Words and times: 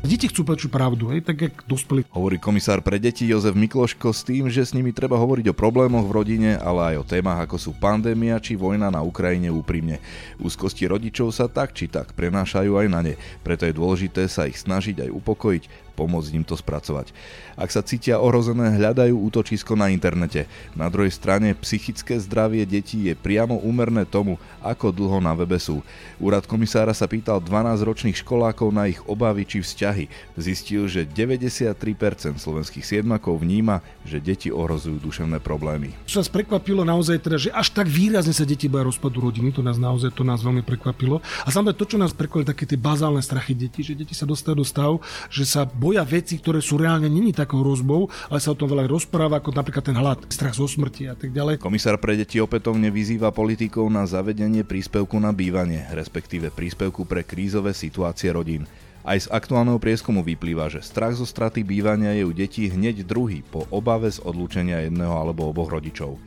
Deti 0.00 0.32
chcú 0.32 0.48
počuť 0.48 0.72
pravdu, 0.72 1.12
hej, 1.12 1.20
tak 1.20 1.36
jak 1.44 1.54
dospeli. 1.68 2.08
Hovorí 2.16 2.40
komisár 2.40 2.80
pre 2.80 2.96
deti 2.96 3.28
Jozef 3.28 3.52
Mikloško 3.52 4.16
s 4.16 4.24
tým, 4.24 4.48
že 4.48 4.64
s 4.64 4.72
nimi 4.72 4.96
treba 4.96 5.20
hovoriť 5.20 5.52
o 5.52 5.54
problémoch 5.54 6.08
v 6.08 6.16
rodine, 6.16 6.50
ale 6.56 6.96
aj 6.96 7.04
o 7.04 7.04
témach 7.04 7.44
ako 7.44 7.60
sú 7.60 7.70
pandémia 7.76 8.40
či 8.40 8.56
vojna 8.56 8.88
na 8.88 9.04
Ukrajine 9.04 9.52
úprimne. 9.52 10.00
Úzkosti 10.40 10.88
rodičov 10.88 11.36
sa 11.36 11.52
tak 11.52 11.76
či 11.76 11.84
tak 11.84 12.16
prenášajú 12.16 12.80
aj 12.80 12.86
na 12.88 13.00
ne, 13.04 13.14
preto 13.44 13.68
je 13.68 13.76
dôležité 13.76 14.24
sa 14.24 14.48
ich 14.48 14.56
snažiť 14.56 15.04
aj 15.04 15.10
upokojiť, 15.12 15.89
pomôcť 16.00 16.32
im 16.32 16.44
to 16.48 16.56
spracovať. 16.56 17.12
Ak 17.60 17.68
sa 17.68 17.84
cítia 17.84 18.16
ohrozené, 18.16 18.80
hľadajú 18.80 19.12
útočisko 19.28 19.76
na 19.76 19.92
internete. 19.92 20.48
Na 20.72 20.88
druhej 20.88 21.12
strane 21.12 21.52
psychické 21.60 22.16
zdravie 22.16 22.64
detí 22.64 23.04
je 23.04 23.12
priamo 23.12 23.60
úmerné 23.60 24.08
tomu, 24.08 24.40
ako 24.64 24.88
dlho 24.88 25.20
na 25.20 25.36
webe 25.36 25.60
sú. 25.60 25.84
Úrad 26.16 26.48
komisára 26.48 26.96
sa 26.96 27.04
pýtal 27.04 27.44
12-ročných 27.44 28.16
školákov 28.24 28.72
na 28.72 28.88
ich 28.88 28.96
obavy 29.04 29.44
či 29.44 29.60
vzťahy. 29.60 30.08
Zistil, 30.40 30.88
že 30.88 31.04
93% 31.04 32.40
slovenských 32.40 32.80
siedmakov 32.86 33.44
vníma, 33.44 33.84
že 34.08 34.24
deti 34.24 34.48
ohrozujú 34.48 34.96
duševné 34.96 35.36
problémy. 35.44 35.92
Čo 36.08 36.24
nás 36.24 36.32
prekvapilo 36.32 36.80
naozaj 36.80 37.20
teda, 37.20 37.36
že 37.36 37.50
až 37.52 37.76
tak 37.76 37.92
výrazne 37.92 38.32
sa 38.32 38.48
deti 38.48 38.72
boja 38.72 38.88
rozpadu 38.88 39.20
rodiny, 39.20 39.52
to 39.52 39.60
nás 39.60 39.76
naozaj 39.76 40.16
to 40.16 40.24
nás 40.24 40.40
veľmi 40.40 40.64
prekvapilo. 40.64 41.20
A 41.44 41.52
samozrejme 41.52 41.76
to, 41.76 41.84
čo 41.84 42.00
nás 42.00 42.16
prekvapilo, 42.16 42.48
také 42.56 42.64
tie 42.64 42.80
bazálne 42.80 43.20
strachy 43.20 43.52
detí, 43.52 43.84
že 43.84 43.92
deti 43.92 44.16
sa 44.16 44.24
dostajú 44.24 44.56
do 44.56 44.64
stavu, 44.64 45.02
že 45.28 45.44
sa 45.44 45.68
boja 45.68 45.89
veci, 46.06 46.38
ktoré 46.38 46.62
sú 46.62 46.78
reálne 46.78 47.10
není 47.10 47.34
takou 47.34 47.66
hrozbou, 47.66 48.06
ale 48.30 48.38
sa 48.38 48.54
o 48.54 48.58
tom 48.58 48.70
veľa 48.70 48.86
rozpráva, 48.86 49.42
ako 49.42 49.50
napríklad 49.50 49.84
ten 49.84 49.98
hlad, 49.98 50.18
strach 50.30 50.54
zo 50.54 50.70
smrti 50.70 51.10
a 51.10 51.18
tak 51.18 51.34
ďalej. 51.34 51.58
Komisár 51.58 51.98
pre 51.98 52.14
deti 52.14 52.38
opätovne 52.38 52.94
vyzýva 52.94 53.34
politikov 53.34 53.90
na 53.90 54.06
zavedenie 54.06 54.62
príspevku 54.62 55.18
na 55.18 55.34
bývanie, 55.34 55.90
respektíve 55.90 56.54
príspevku 56.54 57.02
pre 57.02 57.26
krízové 57.26 57.74
situácie 57.74 58.30
rodín. 58.30 58.70
Aj 59.00 59.16
z 59.16 59.32
aktuálneho 59.32 59.80
prieskumu 59.80 60.20
vyplýva, 60.20 60.68
že 60.68 60.84
strach 60.84 61.16
zo 61.16 61.24
straty 61.24 61.64
bývania 61.64 62.12
je 62.12 62.28
u 62.28 62.32
detí 62.36 62.68
hneď 62.68 63.08
druhý 63.08 63.40
po 63.40 63.64
obave 63.72 64.12
z 64.12 64.20
odlúčenia 64.20 64.84
jedného 64.84 65.16
alebo 65.16 65.48
oboch 65.48 65.72
rodičov. 65.72 66.20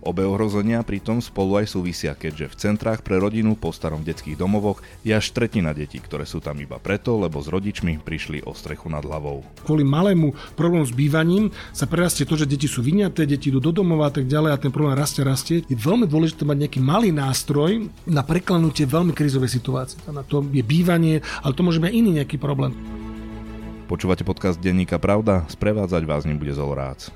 Obe 0.00 0.24
ohrozenia 0.24 0.80
pritom 0.80 1.20
spolu 1.20 1.60
aj 1.60 1.76
súvisia, 1.76 2.16
keďže 2.16 2.56
v 2.56 2.56
centrách 2.56 3.04
pre 3.04 3.20
rodinu 3.20 3.52
po 3.52 3.68
starom 3.68 4.00
detských 4.00 4.32
domovoch 4.32 4.80
je 5.04 5.12
až 5.12 5.28
tretina 5.36 5.76
detí, 5.76 6.00
ktoré 6.00 6.24
sú 6.24 6.40
tam 6.40 6.56
iba 6.56 6.80
preto, 6.80 7.20
lebo 7.20 7.36
s 7.36 7.52
rodičmi 7.52 8.00
prišli 8.00 8.40
o 8.48 8.56
strechu 8.56 8.88
nad 8.88 9.04
hlavou. 9.04 9.44
Kvôli 9.60 9.84
malému 9.84 10.32
problému 10.56 10.88
s 10.88 10.96
bývaním 10.96 11.52
sa 11.76 11.84
prerastie 11.84 12.24
to, 12.24 12.32
že 12.32 12.48
deti 12.48 12.64
sú 12.64 12.80
vyňaté, 12.80 13.28
deti 13.28 13.52
idú 13.52 13.60
do 13.60 13.76
domova 13.76 14.08
a 14.08 14.14
tak 14.16 14.24
ďalej 14.24 14.50
a 14.56 14.62
ten 14.62 14.72
problém 14.72 14.96
rastie, 14.96 15.20
rastie. 15.20 15.60
Je 15.68 15.76
veľmi 15.76 16.08
dôležité 16.08 16.48
mať 16.48 16.56
nejaký 16.64 16.80
malý 16.80 17.12
nástroj 17.12 17.92
na 18.08 18.24
preklenutie 18.24 18.88
veľmi 18.88 19.12
krizovej 19.12 19.52
situácie. 19.52 20.00
Na 20.08 20.24
to 20.24 20.40
je 20.48 20.64
bývanie, 20.64 21.20
ale 21.44 21.52
to 21.52 21.60
môže 21.60 21.76
byť 21.76 21.92
iný 21.92 22.24
nejaký 22.24 22.40
problém. 22.40 22.72
Počúvate 23.84 24.24
podcast 24.24 24.56
Denníka 24.56 24.96
Pravda? 24.96 25.44
Sprevádzať 25.52 26.02
vás 26.08 26.24
ním 26.24 26.40
bude 26.40 26.56
Zolorác. 26.56 27.12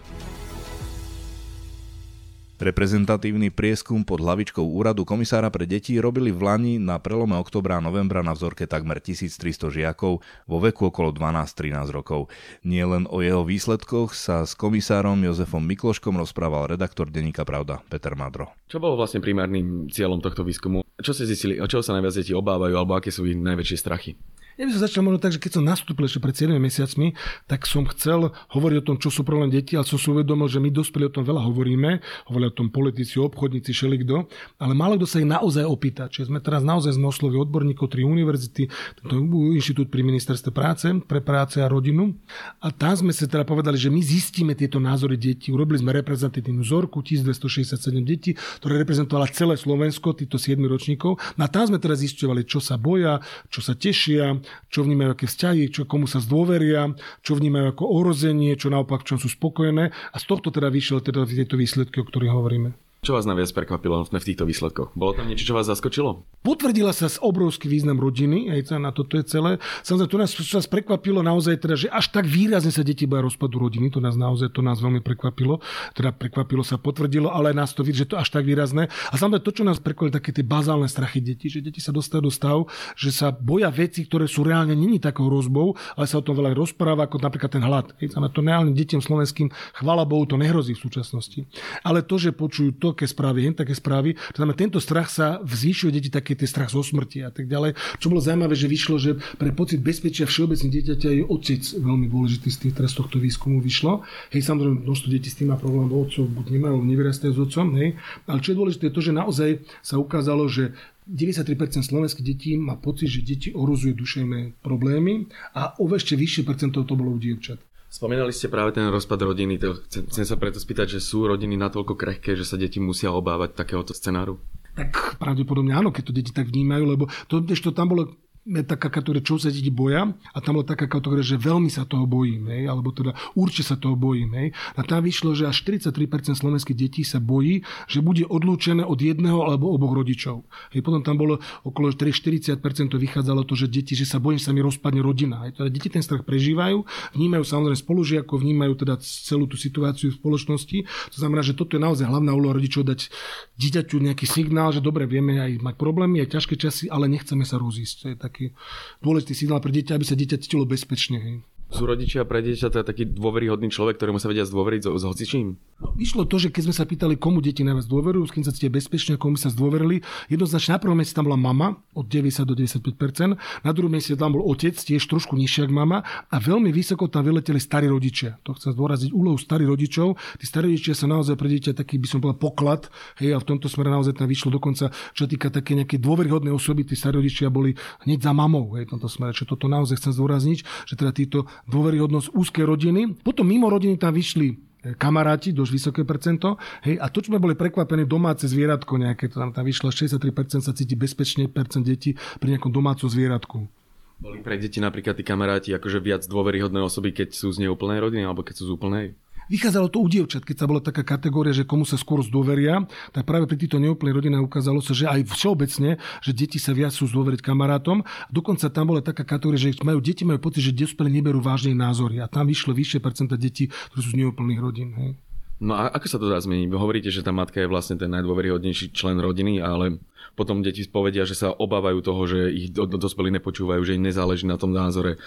Reprezentatívny 2.54 3.50
prieskum 3.50 4.06
pod 4.06 4.22
hlavičkou 4.22 4.62
úradu 4.62 5.02
komisára 5.02 5.50
pre 5.50 5.66
deti 5.66 5.98
robili 5.98 6.30
v 6.30 6.38
Lani 6.38 6.74
na 6.78 7.02
prelome 7.02 7.34
oktobra 7.34 7.82
a 7.82 7.82
novembra 7.82 8.22
na 8.22 8.30
vzorke 8.30 8.70
takmer 8.70 9.02
1300 9.02 9.74
žiakov 9.74 10.22
vo 10.22 10.58
veku 10.62 10.86
okolo 10.86 11.10
12-13 11.10 11.90
rokov. 11.90 12.30
Nie 12.62 12.86
len 12.86 13.10
o 13.10 13.26
jeho 13.26 13.42
výsledkoch 13.42 14.14
sa 14.14 14.46
s 14.46 14.54
komisárom 14.54 15.18
Jozefom 15.26 15.66
Mikloškom 15.66 16.14
rozprával 16.14 16.70
redaktor 16.70 17.10
denníka 17.10 17.42
Pravda 17.42 17.82
Peter 17.90 18.14
Madro. 18.14 18.54
Čo 18.70 18.78
bolo 18.78 18.94
vlastne 18.94 19.18
primárnym 19.18 19.90
cieľom 19.90 20.22
tohto 20.22 20.46
výskumu? 20.46 20.86
Čo 21.02 21.10
ste 21.10 21.26
zistili, 21.26 21.58
o 21.58 21.66
čoho 21.66 21.82
sa 21.82 21.90
najviac 21.98 22.22
deti 22.22 22.38
obávajú 22.38 22.78
alebo 22.78 22.94
aké 22.94 23.10
sú 23.10 23.26
ich 23.26 23.34
najväčšie 23.34 23.78
strachy? 23.82 24.14
Ja 24.54 24.70
by 24.70 24.70
som 24.70 24.86
začal 24.86 25.02
možno 25.02 25.18
tak, 25.18 25.34
že 25.34 25.42
keď 25.42 25.58
som 25.58 25.66
nastúpil 25.66 26.06
ešte 26.06 26.22
pred 26.22 26.30
7 26.30 26.54
mesiacmi, 26.62 27.18
tak 27.50 27.66
som 27.66 27.82
chcel 27.90 28.30
hovoriť 28.54 28.76
o 28.80 28.86
tom, 28.86 28.96
čo 29.02 29.10
sú 29.10 29.26
problém 29.26 29.50
detí, 29.50 29.74
ale 29.74 29.82
som 29.82 29.98
si 29.98 30.06
uvedomil, 30.06 30.46
že 30.46 30.62
my 30.62 30.70
dospeli 30.70 31.10
o 31.10 31.14
tom 31.14 31.26
veľa 31.26 31.42
hovoríme, 31.42 31.98
hovoria 32.30 32.54
o 32.54 32.54
tom 32.54 32.70
politici, 32.70 33.18
obchodníci, 33.18 33.74
šelikdo, 33.74 34.30
ale 34.62 34.78
málo 34.78 34.94
kto 34.94 35.10
sa 35.10 35.18
ich 35.18 35.26
naozaj 35.26 35.66
opýta. 35.66 36.06
Čiže 36.06 36.30
sme 36.30 36.38
teraz 36.38 36.62
naozaj 36.62 36.94
sme 36.94 37.10
oslovili 37.10 37.42
odborníkov 37.42 37.90
tri 37.90 38.06
univerzity, 38.06 38.70
tento 39.02 39.14
inštitút 39.58 39.90
pri 39.90 40.06
ministerstve 40.06 40.54
práce, 40.54 40.86
pre 41.02 41.18
práce 41.18 41.58
a 41.58 41.66
rodinu. 41.66 42.14
A 42.62 42.70
tam 42.70 42.94
sme 42.94 43.10
sa 43.10 43.26
teda 43.26 43.42
povedali, 43.42 43.74
že 43.74 43.90
my 43.90 43.98
zistíme 43.98 44.54
tieto 44.54 44.78
názory 44.78 45.18
detí. 45.18 45.50
Urobili 45.50 45.82
sme 45.82 45.90
reprezentatívnu 45.98 46.62
vzorku 46.62 47.02
1267 47.02 47.74
detí, 48.06 48.38
ktoré 48.62 48.78
reprezentovala 48.86 49.26
celé 49.34 49.58
Slovensko, 49.58 50.14
týchto 50.14 50.38
7 50.38 50.62
ročníkov. 50.62 51.18
No 51.34 51.42
a 51.42 51.50
tam 51.50 51.66
sme 51.66 51.82
teraz 51.82 51.98
zistovali, 52.06 52.46
čo 52.46 52.62
sa 52.62 52.78
boja, 52.78 53.18
čo 53.50 53.58
sa 53.58 53.74
tešia, 53.74 54.43
čo 54.72 54.86
vnímajú 54.86 55.10
aké 55.14 55.26
vzťahy, 55.26 55.62
čo 55.72 55.82
komu 55.84 56.08
sa 56.08 56.22
zdôveria, 56.22 56.92
čo 57.20 57.36
vnímajú 57.36 57.76
ako 57.76 57.84
ohrozenie, 57.84 58.54
čo 58.54 58.72
naopak 58.72 59.02
v 59.02 59.14
čom 59.14 59.18
sú 59.18 59.28
spokojné. 59.32 59.90
A 59.90 60.16
z 60.16 60.24
tohto 60.24 60.54
teda 60.54 60.70
vyšiel 60.70 61.02
teda 61.02 61.26
tieto 61.26 61.58
výsledky, 61.58 62.00
o 62.00 62.08
ktorých 62.08 62.34
hovoríme. 62.34 62.72
Čo 63.04 63.12
vás 63.12 63.28
najviac 63.28 63.52
prekvapilo 63.52 64.00
v 64.08 64.16
týchto 64.16 64.48
výsledkoch? 64.48 64.96
Bolo 64.96 65.12
tam 65.12 65.28
niečo, 65.28 65.44
čo 65.44 65.52
vás 65.52 65.68
zaskočilo? 65.68 66.24
Potvrdila 66.40 66.88
sa 66.96 67.12
obrovský 67.20 67.68
význam 67.68 68.00
rodiny, 68.00 68.48
aj 68.48 68.80
na 68.80 68.96
toto 68.96 69.20
je 69.20 69.28
celé. 69.28 69.60
Samozrejme, 69.84 70.08
to 70.08 70.20
nás, 70.24 70.32
nás 70.32 70.64
prekvapilo 70.64 71.20
naozaj 71.20 71.60
teda, 71.60 71.76
že 71.76 71.92
až 71.92 72.08
tak 72.08 72.24
výrazne 72.24 72.72
sa 72.72 72.80
deti 72.80 73.04
boja 73.04 73.20
rozpadu 73.20 73.60
rodiny, 73.60 73.92
to 73.92 74.00
nás 74.00 74.16
naozaj 74.16 74.48
to 74.56 74.64
nás 74.64 74.80
veľmi 74.80 75.04
prekvapilo. 75.04 75.60
Teda 75.92 76.16
prekvapilo 76.16 76.64
sa, 76.64 76.80
potvrdilo, 76.80 77.28
ale 77.28 77.52
nás 77.52 77.76
to 77.76 77.84
vidí, 77.84 78.00
že 78.00 78.08
to 78.08 78.16
až 78.16 78.32
tak 78.32 78.48
výrazné. 78.48 78.88
A 79.12 79.14
samozrejme 79.20 79.44
to, 79.44 79.52
čo 79.52 79.68
nás 79.68 79.76
prekvapilo, 79.84 80.16
také 80.16 80.32
tie 80.32 80.40
bazálne 80.40 80.88
strachy 80.88 81.20
detí, 81.20 81.52
že 81.52 81.60
deti 81.60 81.84
sa 81.84 81.92
dostajú 81.92 82.24
do 82.24 82.32
stavu, 82.32 82.72
že 82.96 83.12
sa 83.12 83.28
boja 83.28 83.68
veci, 83.68 84.08
ktoré 84.08 84.24
sú 84.24 84.48
reálne 84.48 84.72
není 84.72 84.96
takou 84.96 85.28
hrozbou, 85.28 85.76
ale 85.92 86.08
sa 86.08 86.16
o 86.16 86.24
tom 86.24 86.40
veľa 86.40 86.56
rozpráva, 86.56 87.04
ako 87.04 87.20
napríklad 87.20 87.52
ten 87.52 87.64
hlad. 87.68 87.92
Hej, 88.00 88.16
to 88.16 88.40
reálne 88.40 88.72
deťom 88.72 89.04
slovenským, 89.04 89.52
chvala 89.76 90.08
Bohu, 90.08 90.24
to 90.24 90.40
nehrozí 90.40 90.72
v 90.72 90.80
súčasnosti. 90.88 91.44
Ale 91.84 92.00
to, 92.00 92.16
že 92.16 92.32
počujú 92.32 92.80
to, 92.80 92.93
veľké 92.94 93.10
správy, 93.10 93.50
jen 93.50 93.58
také 93.58 93.74
správy. 93.74 94.14
To 94.14 94.38
znamená, 94.38 94.54
tento 94.54 94.78
strach 94.78 95.10
sa 95.10 95.42
zvýšuje 95.42 95.90
deti 95.90 96.14
také 96.14 96.38
tie 96.38 96.46
strach 96.46 96.70
zo 96.70 96.86
smrti 96.86 97.26
a 97.26 97.34
tak 97.34 97.50
ďalej. 97.50 97.74
Čo 97.98 98.06
bolo 98.14 98.22
zaujímavé, 98.22 98.54
že 98.54 98.70
vyšlo, 98.70 98.96
že 99.02 99.18
pre 99.34 99.50
pocit 99.50 99.82
bezpečia 99.82 100.30
všeobecne 100.30 100.70
dieťaťa 100.70 101.10
je 101.10 101.24
otec 101.26 101.62
veľmi 101.74 102.06
dôležitý 102.06 102.48
z 102.54 102.58
tých 102.62 102.74
teraz 102.78 102.94
tohto 102.94 103.18
výskumu 103.18 103.58
vyšlo. 103.58 104.06
Hej, 104.30 104.46
samozrejme, 104.46 104.86
množstvo 104.86 105.10
detí 105.10 105.26
s 105.26 105.42
tým 105.42 105.50
má 105.50 105.58
problém, 105.58 105.90
bo 105.90 106.06
otcov 106.06 106.30
buď 106.30 106.46
nemajú, 106.54 106.78
nevyrastajú 106.86 107.32
s 107.34 107.40
otcom, 107.50 107.66
hej. 107.82 107.98
Ale 108.30 108.38
čo 108.38 108.54
je 108.54 108.58
dôležité, 108.62 108.82
je 108.86 108.94
to, 108.94 109.02
že 109.02 109.12
naozaj 109.12 109.50
sa 109.82 109.98
ukázalo, 109.98 110.46
že 110.46 110.70
93% 111.04 111.84
slovenských 111.84 112.24
detí 112.24 112.56
má 112.56 112.80
pocit, 112.80 113.12
že 113.12 113.20
deti 113.20 113.48
ohrozujú 113.52 113.92
duševné 113.92 114.56
problémy 114.64 115.28
a 115.52 115.76
o 115.76 115.84
ešte 115.92 116.16
vyššie 116.16 116.48
percento 116.48 116.80
to 116.80 116.96
bolo 116.96 117.12
u 117.12 117.20
dievčat. 117.20 117.60
Spomínali 117.94 118.34
ste 118.34 118.50
práve 118.50 118.74
ten 118.74 118.90
rozpad 118.90 119.22
rodiny, 119.22 119.54
chcem, 119.86 120.10
chcem 120.10 120.26
sa 120.26 120.34
preto 120.34 120.58
spýtať, 120.58 120.98
že 120.98 121.00
sú 121.00 121.30
rodiny 121.30 121.54
natoľko 121.54 121.94
krehké, 121.94 122.34
že 122.34 122.42
sa 122.42 122.58
deti 122.58 122.82
musia 122.82 123.14
obávať 123.14 123.54
takéhoto 123.54 123.94
scenáru? 123.94 124.42
Tak 124.74 125.22
pravdepodobne 125.22 125.78
áno, 125.78 125.94
keď 125.94 126.02
to 126.10 126.16
deti 126.18 126.34
tak 126.34 126.50
vnímajú, 126.50 126.84
lebo 126.90 127.06
to, 127.30 127.46
to 127.46 127.70
tam 127.70 127.94
bolo 127.94 128.10
taká 128.44 128.92
kategória, 128.92 129.24
čo 129.24 129.40
sa 129.40 129.48
deti 129.48 129.72
boja 129.72 130.04
a 130.04 130.38
tam 130.44 130.60
bola 130.60 130.68
taká 130.68 130.84
kategória, 130.84 131.24
že 131.24 131.40
veľmi 131.40 131.72
sa 131.72 131.88
toho 131.88 132.04
bojím, 132.04 132.52
hej, 132.52 132.68
alebo 132.68 132.92
teda 132.92 133.16
určite 133.32 133.72
sa 133.72 133.76
toho 133.80 133.96
bojím. 133.96 134.36
Hej. 134.36 134.48
A 134.76 134.84
tam 134.84 135.00
vyšlo, 135.00 135.32
že 135.32 135.48
až 135.48 135.64
43% 135.64 136.36
slovenských 136.36 136.76
detí 136.76 137.02
sa 137.08 137.24
bojí, 137.24 137.64
že 137.88 138.04
bude 138.04 138.28
odlúčené 138.28 138.84
od 138.84 139.00
jedného 139.00 139.48
alebo 139.48 139.72
oboch 139.72 139.96
rodičov. 139.96 140.44
Hej, 140.76 140.84
potom 140.84 141.00
tam 141.00 141.16
bolo 141.16 141.40
okolo 141.64 141.88
40% 141.88 142.60
to 142.92 143.00
vychádzalo 143.00 143.48
to, 143.48 143.56
že 143.56 143.72
deti, 143.72 143.96
že 143.96 144.04
sa 144.04 144.20
bojím, 144.20 144.36
že 144.36 144.52
sa 144.52 144.52
mi 144.52 144.60
rozpadne 144.60 145.00
rodina. 145.00 145.48
Hej. 145.48 145.56
Teda 145.64 145.68
deti 145.72 145.88
ten 145.88 146.04
strach 146.04 146.28
prežívajú, 146.28 146.84
vnímajú 147.16 147.44
samozrejme 147.48 147.80
spolužiakov, 147.80 148.44
vnímajú 148.44 148.72
teda 148.76 149.00
celú 149.00 149.48
tú 149.48 149.56
situáciu 149.56 150.12
v 150.12 150.20
spoločnosti. 150.20 150.78
To 150.84 151.16
znamená, 151.16 151.40
že 151.40 151.56
toto 151.56 151.80
je 151.80 151.80
naozaj 151.80 152.04
hlavná 152.04 152.36
úloha 152.36 152.60
rodičov 152.60 152.84
dať 152.84 153.08
dieťaťu 153.56 154.04
nejaký 154.04 154.28
signál, 154.28 154.68
že 154.68 154.84
dobre, 154.84 155.08
vieme 155.08 155.40
aj 155.40 155.64
mať 155.64 155.74
problémy, 155.80 156.20
aj 156.20 156.36
ťažké 156.36 156.54
časy, 156.60 156.92
ale 156.92 157.08
nechceme 157.08 157.48
sa 157.48 157.56
rozísť. 157.56 157.94
To 158.04 158.06
je 158.12 158.16
tak 158.18 158.33
taký 158.34 158.50
dôležitý 158.98 159.46
signál 159.46 159.62
pre 159.62 159.70
dieťa, 159.70 159.94
aby 159.94 160.02
sa 160.02 160.18
dieťa 160.18 160.42
cítilo 160.42 160.66
bezpečne. 160.66 161.22
Hej. 161.22 161.36
Sú 161.72 161.88
rodičia 161.88 162.22
pre 162.28 162.44
dieťa 162.44 162.70
to 162.70 162.80
je 162.80 162.86
taký 162.86 163.04
dôveryhodný 163.08 163.72
človek, 163.72 163.98
ktorému 163.98 164.22
sa 164.22 164.30
vedia 164.30 164.46
zdôveriť 164.46 164.82
s, 164.84 164.88
s 165.00 165.02
hocičím? 165.02 165.58
No, 165.82 165.90
vyšlo 165.98 166.22
to, 166.28 166.38
že 166.38 166.54
keď 166.54 166.70
sme 166.70 166.74
sa 166.76 166.86
pýtali, 166.86 167.18
komu 167.18 167.42
deti 167.42 167.66
najviac 167.66 167.90
dôverujú, 167.90 168.30
s 168.30 168.32
kým 168.32 168.46
sa 168.46 168.54
cítia 168.54 168.70
bezpečne, 168.70 169.18
komu 169.18 169.34
sa 169.34 169.50
zdôverili, 169.50 170.04
jednoznačne 170.30 170.76
na 170.76 170.80
prvom 170.80 170.94
mieste 170.94 171.18
tam 171.18 171.26
bola 171.26 171.34
mama 171.34 171.74
od 171.98 172.06
90 172.06 172.46
do 172.46 172.54
95%, 172.54 173.34
na 173.66 173.70
druhom 173.74 173.90
mieste 173.90 174.14
tam 174.14 174.38
bol 174.38 174.46
otec, 174.46 174.78
tiež 174.78 175.02
trošku 175.10 175.34
nižšie 175.34 175.66
ako 175.66 175.74
mama 175.74 176.06
a 176.06 176.36
veľmi 176.38 176.70
vysoko 176.70 177.10
tam 177.10 177.26
vyleteli 177.26 177.58
starí 177.58 177.90
rodičia. 177.90 178.38
To 178.46 178.54
chcem 178.54 178.70
zdôraziť 178.70 179.10
úlohu 179.10 179.34
starých 179.34 179.68
rodičov. 179.74 180.14
Tí 180.38 180.44
starí 180.46 180.70
rodičia 180.70 180.94
sa 180.94 181.10
naozaj 181.10 181.34
pre 181.34 181.50
dieťa 181.50 181.74
taký, 181.74 181.98
by 181.98 182.06
som 182.06 182.18
povedal, 182.22 182.38
poklad, 182.38 182.82
hej, 183.18 183.34
a 183.34 183.42
v 183.42 183.46
tomto 183.50 183.66
smere 183.66 183.90
naozaj 183.90 184.14
tam 184.14 184.30
vyšlo 184.30 184.54
dokonca, 184.54 184.94
čo 185.10 185.26
týka 185.26 185.50
také 185.50 185.74
nejaké 185.74 185.98
dôveryhodné 185.98 186.54
osoby, 186.54 186.86
tí 186.86 186.94
starí 186.94 187.18
rodičia 187.18 187.50
boli 187.50 187.74
hneď 188.06 188.30
za 188.30 188.32
mamou, 188.32 188.78
hej, 188.78 188.86
v 188.86 188.94
tomto 188.94 189.10
smere. 189.10 189.34
Čo 189.34 189.50
toto 189.50 189.66
naozaj 189.66 189.98
chcem 189.98 190.14
zdôrazniť, 190.14 190.58
že 190.86 190.94
teda 190.94 191.10
títo 191.10 191.50
dôveryhodnosť 191.68 192.32
úzke 192.34 192.62
rodiny. 192.62 193.16
Potom 193.20 193.48
mimo 193.48 193.70
rodiny 193.70 193.96
tam 193.96 194.14
vyšli 194.14 194.48
e, 194.50 194.56
kamaráti, 194.94 195.54
dosť 195.56 195.72
vysoké 195.72 196.02
percento. 196.02 196.60
Hej, 196.84 197.00
a 197.00 197.08
to, 197.08 197.24
čo 197.24 197.32
sme 197.32 197.42
boli 197.42 197.54
prekvapení, 197.56 198.04
domáce 198.04 198.46
zvieratko 198.46 199.00
nejaké, 199.00 199.32
to 199.32 199.40
tam, 199.40 199.50
tam 199.54 199.64
vyšlo 199.64 199.90
63% 199.90 200.64
sa 200.64 200.72
cíti 200.76 200.94
bezpečne, 200.94 201.50
percent 201.50 201.84
detí 201.84 202.14
pri 202.38 202.56
nejakom 202.56 202.70
domácom 202.70 203.08
zvieratku. 203.08 203.66
Boli 204.14 204.38
pre 204.40 204.56
deti 204.56 204.78
napríklad 204.78 205.18
tí 205.18 205.26
kamaráti 205.26 205.74
akože 205.74 205.98
viac 205.98 206.22
dôveryhodné 206.30 206.78
osoby, 206.80 207.10
keď 207.10 207.34
sú 207.34 207.50
z 207.50 207.66
neúplnej 207.66 207.98
rodiny 207.98 208.22
alebo 208.22 208.46
keď 208.46 208.54
sú 208.62 208.70
z 208.70 208.74
úplnej? 208.78 209.06
Vychádzalo 209.52 209.92
to 209.92 210.00
u 210.00 210.08
dievčat, 210.08 210.44
keď 210.44 210.56
sa 210.64 210.66
bola 210.68 210.80
taká 210.80 211.04
kategória, 211.04 211.52
že 211.52 211.68
komu 211.68 211.84
sa 211.84 212.00
skôr 212.00 212.24
zdôveria, 212.24 212.84
tak 213.12 213.28
práve 213.28 213.44
pri 213.44 213.60
týchto 213.60 213.76
neúplnej 213.76 214.16
rodinách 214.16 214.46
ukázalo 214.48 214.80
sa, 214.80 214.96
že 214.96 215.04
aj 215.04 215.28
všeobecne, 215.28 216.00
že 216.24 216.32
deti 216.32 216.56
sa 216.56 216.72
viac 216.72 216.96
sú 216.96 217.04
zdôveriť 217.10 217.44
kamarátom. 217.44 218.04
Dokonca 218.32 218.72
tam 218.72 218.94
bola 218.94 219.04
taká 219.04 219.26
kategória, 219.26 219.60
že 219.60 219.76
majú, 219.84 220.00
deti 220.00 220.24
majú 220.24 220.40
pocit, 220.40 220.64
že 220.64 220.72
dospelí 220.72 221.12
neberú 221.12 221.44
vážne 221.44 221.76
názory 221.76 222.20
a 222.20 222.26
tam 222.30 222.48
vyšlo 222.48 222.72
vyššie 222.72 222.98
percenta 223.04 223.36
detí, 223.36 223.68
ktoré 223.68 224.00
sú 224.00 224.10
z 224.16 224.18
neúplných 224.24 224.60
rodín. 224.60 224.96
Hej. 224.96 225.20
No 225.62 225.78
a 225.78 225.86
ako 225.86 226.06
sa 226.10 226.18
to 226.18 226.26
dá 226.26 226.36
zmeniť? 226.42 226.66
Hovoríte, 226.74 227.14
že 227.14 227.22
tá 227.22 227.30
matka 227.30 227.62
je 227.62 227.70
vlastne 227.70 227.94
ten 227.94 228.10
najdôveryhodnejší 228.10 228.90
člen 228.90 229.22
rodiny, 229.22 229.62
ale 229.62 230.02
potom 230.32 230.64
deti 230.64 230.80
povedia, 230.88 231.28
že 231.28 231.36
sa 231.36 231.52
obávajú 231.52 232.00
toho, 232.00 232.22
že 232.24 232.40
ich 232.50 232.72
do, 232.72 232.88
do, 232.88 232.96
dospelí 232.96 233.28
nepočúvajú, 233.36 233.84
že 233.84 234.00
im 234.00 234.04
nezáleží 234.08 234.48
na 234.48 234.56
tom 234.56 234.72
názore. 234.72 235.20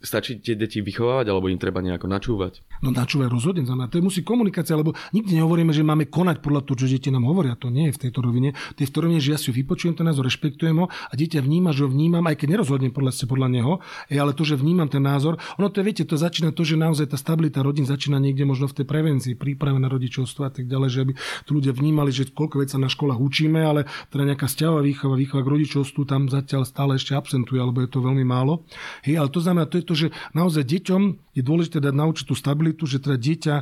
Stačí 0.00 0.38
tie 0.38 0.54
deti 0.54 0.78
vychovávať, 0.78 1.26
alebo 1.26 1.50
im 1.50 1.58
treba 1.58 1.82
nejako 1.82 2.06
načúvať? 2.06 2.62
No 2.86 2.94
načúvať 2.94 3.28
rozhodne, 3.28 3.66
znamená, 3.66 3.90
to 3.90 3.98
je 3.98 4.06
musí 4.06 4.22
komunikácia, 4.22 4.78
lebo 4.78 4.94
nikdy 5.10 5.42
nehovoríme, 5.42 5.74
že 5.74 5.82
máme 5.82 6.06
konať 6.06 6.38
podľa 6.38 6.62
toho, 6.62 6.86
čo 6.86 6.86
deti 6.86 7.10
nám 7.10 7.26
hovoria. 7.26 7.58
To 7.58 7.74
nie 7.74 7.90
je 7.90 7.96
v 7.98 8.00
tejto 8.08 8.22
rovine. 8.22 8.54
To 8.76 8.78
je 8.80 8.88
v 8.88 8.92
tej 8.94 9.02
rovine, 9.02 9.20
že 9.20 9.32
ja 9.34 9.38
si 9.42 9.50
vypočujem 9.50 9.98
ten 9.98 10.06
názor, 10.06 10.30
rešpektujem 10.30 10.76
ho 10.78 10.86
a 10.86 11.12
dieťa 11.18 11.42
vníma, 11.42 11.74
že 11.74 11.82
ho 11.82 11.90
vnímam, 11.90 12.22
aj 12.22 12.38
keď 12.38 12.58
nerozhodnem 12.58 12.94
podľa, 12.94 13.12
podľa 13.26 13.48
neho, 13.50 13.72
je 14.06 14.18
ale 14.22 14.32
to, 14.32 14.46
že 14.46 14.54
vnímam 14.54 14.86
ten 14.86 15.02
názor. 15.02 15.40
Ono 15.58 15.68
to 15.72 15.82
je, 15.82 15.84
viete, 15.84 16.04
to 16.06 16.14
začína 16.14 16.54
to, 16.54 16.62
že 16.62 16.78
naozaj 16.78 17.10
tá 17.10 17.18
stabilita 17.18 17.64
rodín 17.66 17.88
začína 17.88 18.22
niekde 18.22 18.46
možno 18.46 18.70
v 18.70 18.82
tej 18.82 18.86
prevencii, 18.86 19.34
príprave 19.34 19.80
na 19.80 19.90
rodičovstvo 19.90 20.46
a 20.46 20.52
tak 20.52 20.70
ďalej, 20.70 20.88
že 20.92 20.98
aby 21.02 21.12
tu 21.48 21.50
ľudia 21.58 21.72
vnímali, 21.74 22.14
že 22.14 22.28
koľko 22.30 22.62
vecí 22.62 22.76
sa 22.76 22.84
na 22.84 22.92
školách 22.92 23.16
učíme, 23.16 23.64
ale 23.64 23.88
teda 24.12 24.35
nejaká 24.36 24.52
vzťahová 24.52 24.84
výchova, 24.84 25.16
výchova 25.16 25.40
k 25.40 25.52
rodičovstvu 25.56 26.04
tam 26.04 26.28
zatiaľ 26.28 26.68
stále 26.68 27.00
ešte 27.00 27.16
absentuje, 27.16 27.56
alebo 27.56 27.80
je 27.80 27.88
to 27.88 28.04
veľmi 28.04 28.20
málo. 28.20 28.68
Hej, 29.00 29.24
ale 29.24 29.32
to 29.32 29.40
znamená, 29.40 29.64
to 29.64 29.80
je 29.80 29.86
to, 29.88 29.94
že 29.96 30.06
naozaj 30.36 30.68
deťom 30.68 31.32
je 31.32 31.40
dôležité 31.42 31.80
dať 31.80 31.96
naučiť 31.96 32.24
tú 32.28 32.36
stabilitu, 32.36 32.84
že 32.84 33.00
teda 33.00 33.16
dieťa, 33.16 33.54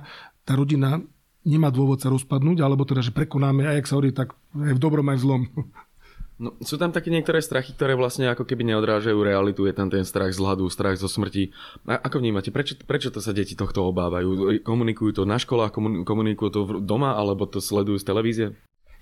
tá 0.42 0.52
rodina 0.58 0.98
nemá 1.46 1.70
dôvod 1.70 2.02
sa 2.02 2.10
rozpadnúť, 2.10 2.58
alebo 2.66 2.82
teda, 2.82 3.06
že 3.06 3.14
prekonáme, 3.14 3.70
aj 3.70 3.76
ak 3.78 3.86
sa 3.86 3.94
hovorí, 3.94 4.10
tak 4.10 4.34
aj 4.58 4.74
v 4.74 4.82
dobrom, 4.82 5.06
aj 5.06 5.18
v 5.22 5.22
zlom. 5.22 5.42
No, 6.34 6.58
sú 6.66 6.74
tam 6.74 6.90
také 6.90 7.14
niektoré 7.14 7.38
strachy, 7.38 7.78
ktoré 7.78 7.94
vlastne 7.94 8.26
ako 8.26 8.42
keby 8.42 8.66
neodrážajú 8.66 9.14
realitu. 9.22 9.70
Je 9.70 9.74
tam 9.76 9.86
ten 9.86 10.02
strach 10.02 10.34
z 10.34 10.42
hladu, 10.42 10.66
strach 10.66 10.98
zo 10.98 11.06
smrti. 11.06 11.54
A 11.86 12.02
ako 12.02 12.18
vnímate, 12.18 12.50
prečo, 12.50 12.74
prečo 12.74 13.14
to 13.14 13.22
sa 13.22 13.30
deti 13.30 13.54
tohto 13.54 13.86
obávajú? 13.86 14.58
Komunikujú 14.66 15.22
to 15.22 15.30
na 15.30 15.38
školách, 15.38 15.70
komunikujú 16.02 16.50
to 16.50 16.60
doma, 16.82 17.14
alebo 17.14 17.46
to 17.46 17.62
sledujú 17.62 18.02
z 18.02 18.08
televízie? 18.10 18.46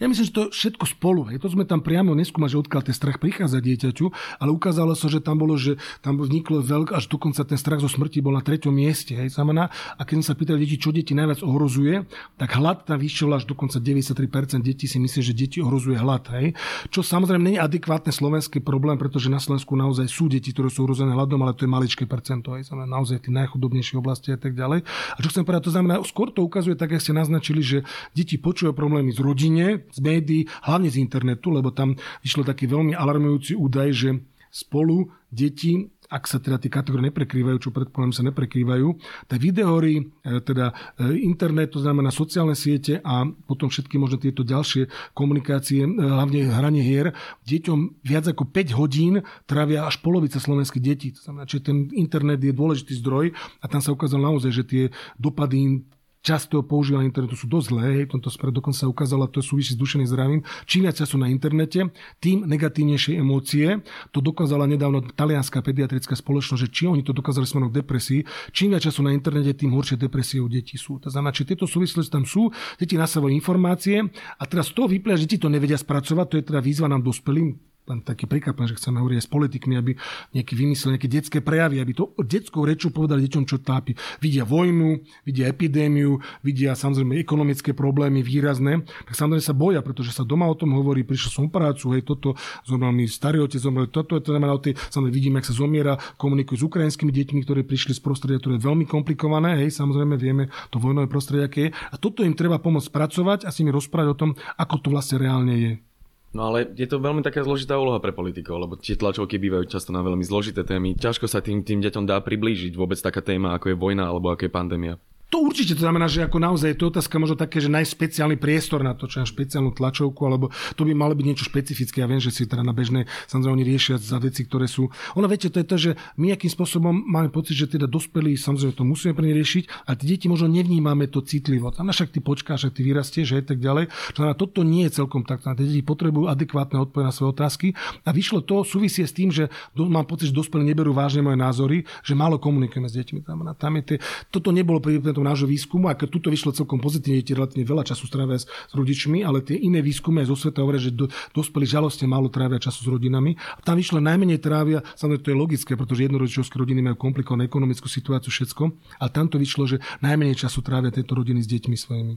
Ja 0.03 0.11
myslím, 0.11 0.27
že 0.27 0.35
to 0.35 0.51
všetko 0.51 0.83
spolu. 0.99 1.31
Hej. 1.31 1.39
To 1.47 1.55
sme 1.55 1.63
tam 1.63 1.79
priamo 1.79 2.11
neskúmali, 2.19 2.51
že 2.51 2.59
odkiaľ 2.59 2.83
ten 2.83 2.91
strach 2.91 3.23
prichádza 3.23 3.63
dieťaťu, 3.63 4.11
ale 4.43 4.51
ukázalo 4.51 4.99
sa, 4.99 5.07
že 5.07 5.23
tam 5.23 5.39
bolo, 5.39 5.55
že 5.55 5.79
tam 6.03 6.19
vzniklo 6.19 6.59
veľk, 6.59 6.91
až 6.91 7.07
dokonca 7.07 7.47
ten 7.47 7.55
strach 7.55 7.79
zo 7.79 7.87
smrti 7.87 8.19
bol 8.19 8.35
na 8.35 8.43
treťom 8.43 8.75
mieste. 8.75 9.15
Hej. 9.15 9.39
Znamená, 9.39 9.71
a 9.71 10.03
keď 10.03 10.27
sa 10.27 10.35
pýtali 10.35 10.67
deti, 10.67 10.75
čo 10.75 10.91
deti 10.91 11.15
najviac 11.15 11.47
ohrozuje, 11.47 12.03
tak 12.35 12.51
hlad 12.51 12.83
tam 12.83 12.99
vyšiel 12.99 13.31
až 13.31 13.47
dokonca 13.47 13.79
93% 13.79 14.67
detí 14.67 14.91
si 14.91 14.99
myslí, 14.99 15.23
že 15.23 15.39
deti 15.39 15.63
ohrozuje 15.63 15.95
hlad. 15.95 16.35
Hej. 16.35 16.59
Čo 16.91 17.07
samozrejme 17.07 17.47
nie 17.47 17.55
je 17.55 17.63
adekvátne 17.63 18.11
slovenský 18.11 18.59
problém, 18.59 18.99
pretože 18.99 19.31
na 19.31 19.39
Slovensku 19.39 19.79
naozaj 19.79 20.11
sú 20.11 20.27
deti, 20.27 20.51
ktoré 20.51 20.67
sú 20.67 20.83
ohrozené 20.83 21.15
hladom, 21.15 21.47
ale 21.47 21.55
to 21.55 21.63
je 21.63 21.71
maličké 21.71 22.11
percento. 22.11 22.59
Hej. 22.59 22.75
Znamená, 22.75 22.99
naozaj 22.99 23.23
tie 23.23 23.31
najchudobnejšie 23.31 24.03
oblasti 24.03 24.35
a 24.35 24.39
tak 24.43 24.59
ďalej. 24.59 24.83
A 25.15 25.19
čo 25.23 25.31
chcem 25.31 25.47
povedať, 25.47 25.71
to 25.71 25.75
znamená, 25.79 26.03
skôr 26.03 26.35
to 26.35 26.43
ukazuje, 26.43 26.75
tak 26.75 26.91
ako 26.91 27.07
ste 27.07 27.15
naznačili, 27.15 27.63
že 27.63 27.79
deti 28.19 28.35
počujú 28.35 28.75
problémy 28.75 29.15
z 29.15 29.23
rodine, 29.23 29.87
z 29.93 29.99
médií, 30.01 30.49
hlavne 30.65 30.89
z 30.89 30.99
internetu, 30.99 31.53
lebo 31.53 31.71
tam 31.71 31.95
vyšlo 32.25 32.43
taký 32.43 32.67
veľmi 32.67 32.97
alarmujúci 32.97 33.53
údaj, 33.55 33.89
že 33.93 34.11
spolu 34.49 35.13
deti 35.29 35.93
ak 36.13 36.29
sa 36.29 36.37
teda 36.37 36.61
tie 36.61 36.69
kategórie 36.69 37.09
neprekrývajú, 37.09 37.57
čo 37.57 37.73
predpokladám 37.73 38.13
sa 38.13 38.23
neprekrývajú, 38.29 38.89
tak 39.33 39.41
videohry, 39.41 40.13
e, 40.21 40.45
teda 40.45 40.77
e, 41.01 41.17
internet, 41.25 41.73
to 41.73 41.81
znamená 41.81 42.13
sociálne 42.13 42.53
siete 42.53 43.01
a 43.01 43.25
potom 43.25 43.73
všetky 43.73 43.97
možno 43.97 44.21
tieto 44.21 44.45
ďalšie 44.45 44.93
komunikácie, 45.17 45.81
e, 45.81 45.89
hlavne 45.89 46.53
hranie 46.53 46.85
hier, 46.85 47.17
deťom 47.49 48.05
viac 48.05 48.29
ako 48.29 48.45
5 48.45 48.77
hodín 48.77 49.25
trávia 49.49 49.89
až 49.89 50.05
polovica 50.05 50.37
slovenských 50.37 50.85
detí. 50.85 51.17
To 51.17 51.25
znamená, 51.25 51.49
že 51.49 51.65
ten 51.65 51.89
internet 51.97 52.45
je 52.45 52.53
dôležitý 52.53 53.01
zdroj 53.01 53.33
a 53.33 53.65
tam 53.73 53.81
sa 53.81 53.97
ukázalo 53.97 54.37
naozaj, 54.37 54.53
že 54.53 54.65
tie 54.69 54.85
dopady 55.17 55.81
často 56.23 56.63
používania 56.63 57.11
internetu 57.11 57.35
sú 57.35 57.51
dosť 57.51 57.67
zlé, 57.67 57.83
hej, 57.99 58.05
tomto 58.15 58.31
spred 58.31 58.55
dokonca 58.55 58.87
sa 58.87 58.89
ukázalo, 58.89 59.27
to 59.27 59.43
súvisí 59.43 59.75
s 59.75 59.79
dušeným 59.79 60.07
zdravím. 60.07 60.41
Čím 60.71 60.87
viac 60.87 61.03
sú 61.03 61.19
na 61.19 61.27
internete, 61.27 61.91
tým 62.23 62.47
negatívnejšie 62.47 63.19
emócie. 63.19 63.83
To 64.15 64.23
dokázala 64.23 64.71
nedávno 64.71 65.03
talianská 65.03 65.61
pediatrická 65.61 66.15
spoločnosť, 66.15 66.61
že 66.63 66.69
či 66.71 66.83
oni 66.87 67.03
to 67.03 67.11
dokázali 67.11 67.45
smerom 67.45 67.75
k 67.75 67.83
depresii. 67.83 68.23
Čím 68.55 68.79
viac 68.79 68.87
času 68.87 69.03
na 69.03 69.11
internete, 69.11 69.59
tým 69.59 69.75
horšie 69.75 69.99
depresie 69.99 70.39
u 70.39 70.47
detí 70.47 70.79
sú. 70.79 71.03
To 71.03 71.11
znamená, 71.11 71.35
že 71.35 71.45
tieto 71.45 71.67
súvislosti 71.67 72.15
tam 72.15 72.23
sú, 72.23 72.55
deti 72.79 72.95
nasavujú 72.95 73.35
informácie 73.35 74.07
a 74.39 74.43
teraz 74.47 74.71
z 74.71 74.79
toho 74.79 74.87
vyplýva, 74.87 75.19
že 75.19 75.27
deti 75.27 75.43
to 75.43 75.51
nevedia 75.51 75.77
spracovať, 75.77 76.27
to 76.31 76.37
je 76.39 76.45
teda 76.47 76.61
výzva 76.63 76.87
nám 76.87 77.03
dospelým, 77.03 77.72
len 77.93 78.01
taký 78.01 78.25
príklad, 78.25 78.57
že 78.65 78.81
chceme 78.81 78.99
hovoriť 78.99 79.19
s 79.21 79.29
politikmi, 79.29 79.75
aby 79.77 79.93
nejaký 80.33 80.53
vymysleli 80.57 80.97
nejaké 80.97 81.09
detské 81.13 81.39
prejavy, 81.45 81.85
aby 81.85 81.93
to 81.93 82.17
detskou 82.25 82.65
rečou 82.65 82.89
povedali 82.89 83.29
deťom, 83.29 83.45
čo 83.45 83.61
tápi. 83.61 83.93
Vidia 84.19 84.49
vojnu, 84.49 85.05
vidia 85.29 85.53
epidémiu, 85.53 86.17
vidia 86.41 86.73
samozrejme 86.73 87.21
ekonomické 87.21 87.77
problémy 87.77 88.25
výrazné, 88.25 88.81
tak 89.05 89.15
samozrejme 89.15 89.45
sa 89.45 89.55
boja, 89.55 89.81
pretože 89.85 90.17
sa 90.17 90.25
doma 90.25 90.49
o 90.49 90.57
tom 90.57 90.73
hovorí, 90.73 91.05
prišiel 91.05 91.31
som 91.31 91.47
prácu, 91.53 91.99
hej, 91.99 92.03
toto, 92.09 92.35
zomrel 92.65 92.97
mi 92.97 93.05
starý 93.05 93.45
otec, 93.45 93.61
zomrel 93.61 93.93
toto, 93.93 94.17
to 94.19 94.33
znamená, 94.33 94.57
tej, 94.59 94.75
samozrejme 94.89 95.15
vidíme, 95.15 95.37
ak 95.39 95.47
sa 95.47 95.55
zomiera, 95.55 96.01
komunikujú 96.17 96.65
s 96.65 96.67
ukrajinskými 96.67 97.13
deťmi, 97.13 97.41
ktorí 97.45 97.61
prišli 97.69 97.93
z 97.99 98.01
prostredia, 98.01 98.41
ktoré 98.41 98.57
je 98.57 98.67
veľmi 98.67 98.89
komplikované, 98.89 99.61
hej, 99.61 99.75
samozrejme 99.77 100.17
vieme 100.17 100.49
to 100.73 100.81
vojnové 100.81 101.11
prostredie, 101.11 101.45
aké 101.45 101.61
je. 101.69 101.71
A 101.93 102.01
toto 102.01 102.25
im 102.25 102.33
treba 102.33 102.57
pomôcť 102.57 102.89
pracovať 102.89 103.45
a 103.45 103.51
si 103.53 103.67
mi 103.67 103.75
rozprávať 103.75 104.09
o 104.09 104.19
tom, 104.19 104.31
ako 104.57 104.75
to 104.81 104.89
vlastne 104.89 105.21
reálne 105.21 105.55
je. 105.59 105.92
No 106.33 106.49
ale 106.49 106.65
je 106.73 106.89
to 106.89 106.97
veľmi 106.97 107.21
taká 107.21 107.45
zložitá 107.45 107.77
úloha 107.77 108.01
pre 108.01 108.17
politikov, 108.17 108.57
lebo 108.57 108.81
tie 108.81 108.97
tlačovky 108.97 109.37
bývajú 109.37 109.69
často 109.69 109.93
na 109.93 110.01
veľmi 110.01 110.25
zložité 110.25 110.65
témy. 110.65 110.97
Ťažko 110.97 111.29
sa 111.29 111.45
tým, 111.45 111.61
tým 111.61 111.85
deťom 111.85 112.09
dá 112.09 112.17
priblížiť 112.25 112.73
vôbec 112.73 112.97
taká 112.97 113.21
téma, 113.21 113.53
ako 113.53 113.73
je 113.73 113.77
vojna 113.77 114.09
alebo 114.09 114.33
ako 114.33 114.49
je 114.49 114.53
pandémia. 114.53 114.95
To 115.33 115.41
určite 115.41 115.73
to 115.73 115.89
znamená, 115.89 116.13
že 116.13 116.29
ako 116.29 116.37
naozaj 116.37 116.77
je 116.77 116.79
to 116.79 116.93
otázka 116.93 117.17
možno 117.17 117.41
také, 117.41 117.57
že 117.57 117.73
najspeciálny 117.73 118.37
priestor 118.37 118.85
na 118.85 118.93
to, 118.93 119.09
čo 119.09 119.25
je 119.25 119.33
špeciálnu 119.33 119.73
tlačovku, 119.73 120.21
alebo 120.29 120.53
to 120.77 120.85
by 120.85 120.93
malo 120.93 121.17
byť 121.17 121.25
niečo 121.25 121.49
špecifické. 121.49 122.05
Ja 122.05 122.09
viem, 122.11 122.21
že 122.21 122.29
si 122.29 122.45
teda 122.45 122.61
na 122.61 122.77
bežnej, 122.77 123.09
samozrejme 123.33 123.57
oni 123.57 123.65
riešia 123.65 123.97
za 123.97 124.21
veci, 124.21 124.45
ktoré 124.45 124.69
sú. 124.69 124.93
Ono 125.17 125.25
viete, 125.25 125.49
to 125.49 125.57
je 125.57 125.67
to, 125.67 125.77
že 125.81 125.91
my 126.21 126.37
akým 126.37 126.53
spôsobom 126.53 126.93
máme 126.93 127.33
pocit, 127.33 127.57
že 127.57 127.65
teda 127.65 127.89
dospelí, 127.89 128.37
samozrejme 128.37 128.77
to 128.77 128.85
musíme 128.85 129.17
pre 129.17 129.25
riešiť, 129.25 129.89
a 129.89 129.97
tie 129.97 130.07
deti 130.13 130.29
možno 130.29 130.53
nevnímame 130.53 131.09
to 131.09 131.25
citlivo. 131.25 131.73
Tam 131.73 131.89
však 131.89 132.13
ty 132.13 132.21
počkáš, 132.21 132.69
že 132.69 132.77
ty 132.77 132.81
vyrastieš, 132.85 133.27
že 133.33 133.41
tak 133.41 133.57
ďalej. 133.57 133.89
To 134.13 134.19
znamená, 134.21 134.37
toto 134.37 134.61
nie 134.61 134.85
je 134.85 135.01
celkom 135.01 135.25
tak. 135.25 135.41
Tie 135.41 135.65
deti 135.65 135.81
potrebujú 135.81 136.29
adekvátne 136.29 136.77
odpovede 136.77 137.09
na 137.09 137.15
svoje 137.17 137.33
otázky. 137.33 137.67
A 138.05 138.13
vyšlo 138.13 138.45
to 138.45 138.69
súvisie 138.69 139.09
s 139.09 139.17
tým, 139.17 139.33
že 139.33 139.49
mám 139.81 140.05
pocit, 140.05 140.29
že 140.29 140.37
dospelí 140.37 140.61
neberú 140.61 140.93
vážne 140.93 141.25
moje 141.25 141.41
názory, 141.41 141.89
že 142.05 142.13
málo 142.13 142.37
komunikujeme 142.37 142.85
s 142.85 143.01
deťmi. 143.01 143.25
Tam, 143.25 143.41
tam 143.57 143.73
je 143.81 143.83
tie, 143.83 143.97
toto 144.29 144.53
nebolo 144.53 144.77
pri 144.77 145.01
tom 145.23 145.31
nášho 145.31 145.47
výskumu, 145.47 145.87
a 145.87 145.95
tuto 145.95 146.35
vyšlo 146.35 146.51
celkom 146.51 146.83
pozitívne, 146.83 147.23
tie 147.23 147.39
relatívne 147.39 147.63
veľa 147.63 147.87
času 147.87 148.11
strávia 148.11 148.43
s, 148.43 148.51
rodičmi, 148.75 149.23
ale 149.23 149.39
tie 149.47 149.55
iné 149.55 149.79
výskumy 149.79 150.27
aj 150.27 150.35
zo 150.35 150.37
sveta 150.37 150.67
hovoria, 150.67 150.83
že 150.83 150.91
do, 150.91 151.07
dospelí 151.31 151.63
žalostne 151.63 152.11
málo 152.11 152.27
trávia 152.27 152.59
času 152.59 152.83
s 152.83 152.89
rodinami. 152.91 153.39
A 153.39 153.63
tam 153.63 153.79
vyšlo 153.79 154.03
najmenej 154.03 154.43
trávia, 154.43 154.83
samozrejme 154.99 155.23
to 155.23 155.31
je 155.31 155.39
logické, 155.39 155.73
pretože 155.79 156.11
jednorodičovské 156.11 156.59
rodiny 156.59 156.83
majú 156.83 156.99
komplikovanú 156.99 157.47
ekonomickú 157.47 157.87
situáciu, 157.87 158.35
všetko, 158.35 158.75
ale 158.99 159.11
tam 159.15 159.31
to 159.31 159.39
vyšlo, 159.39 159.71
že 159.71 159.79
najmenej 160.03 160.43
času 160.43 160.59
trávia 160.67 160.91
tieto 160.91 161.15
rodiny 161.15 161.39
s 161.39 161.47
deťmi 161.47 161.77
svojimi. 161.79 162.15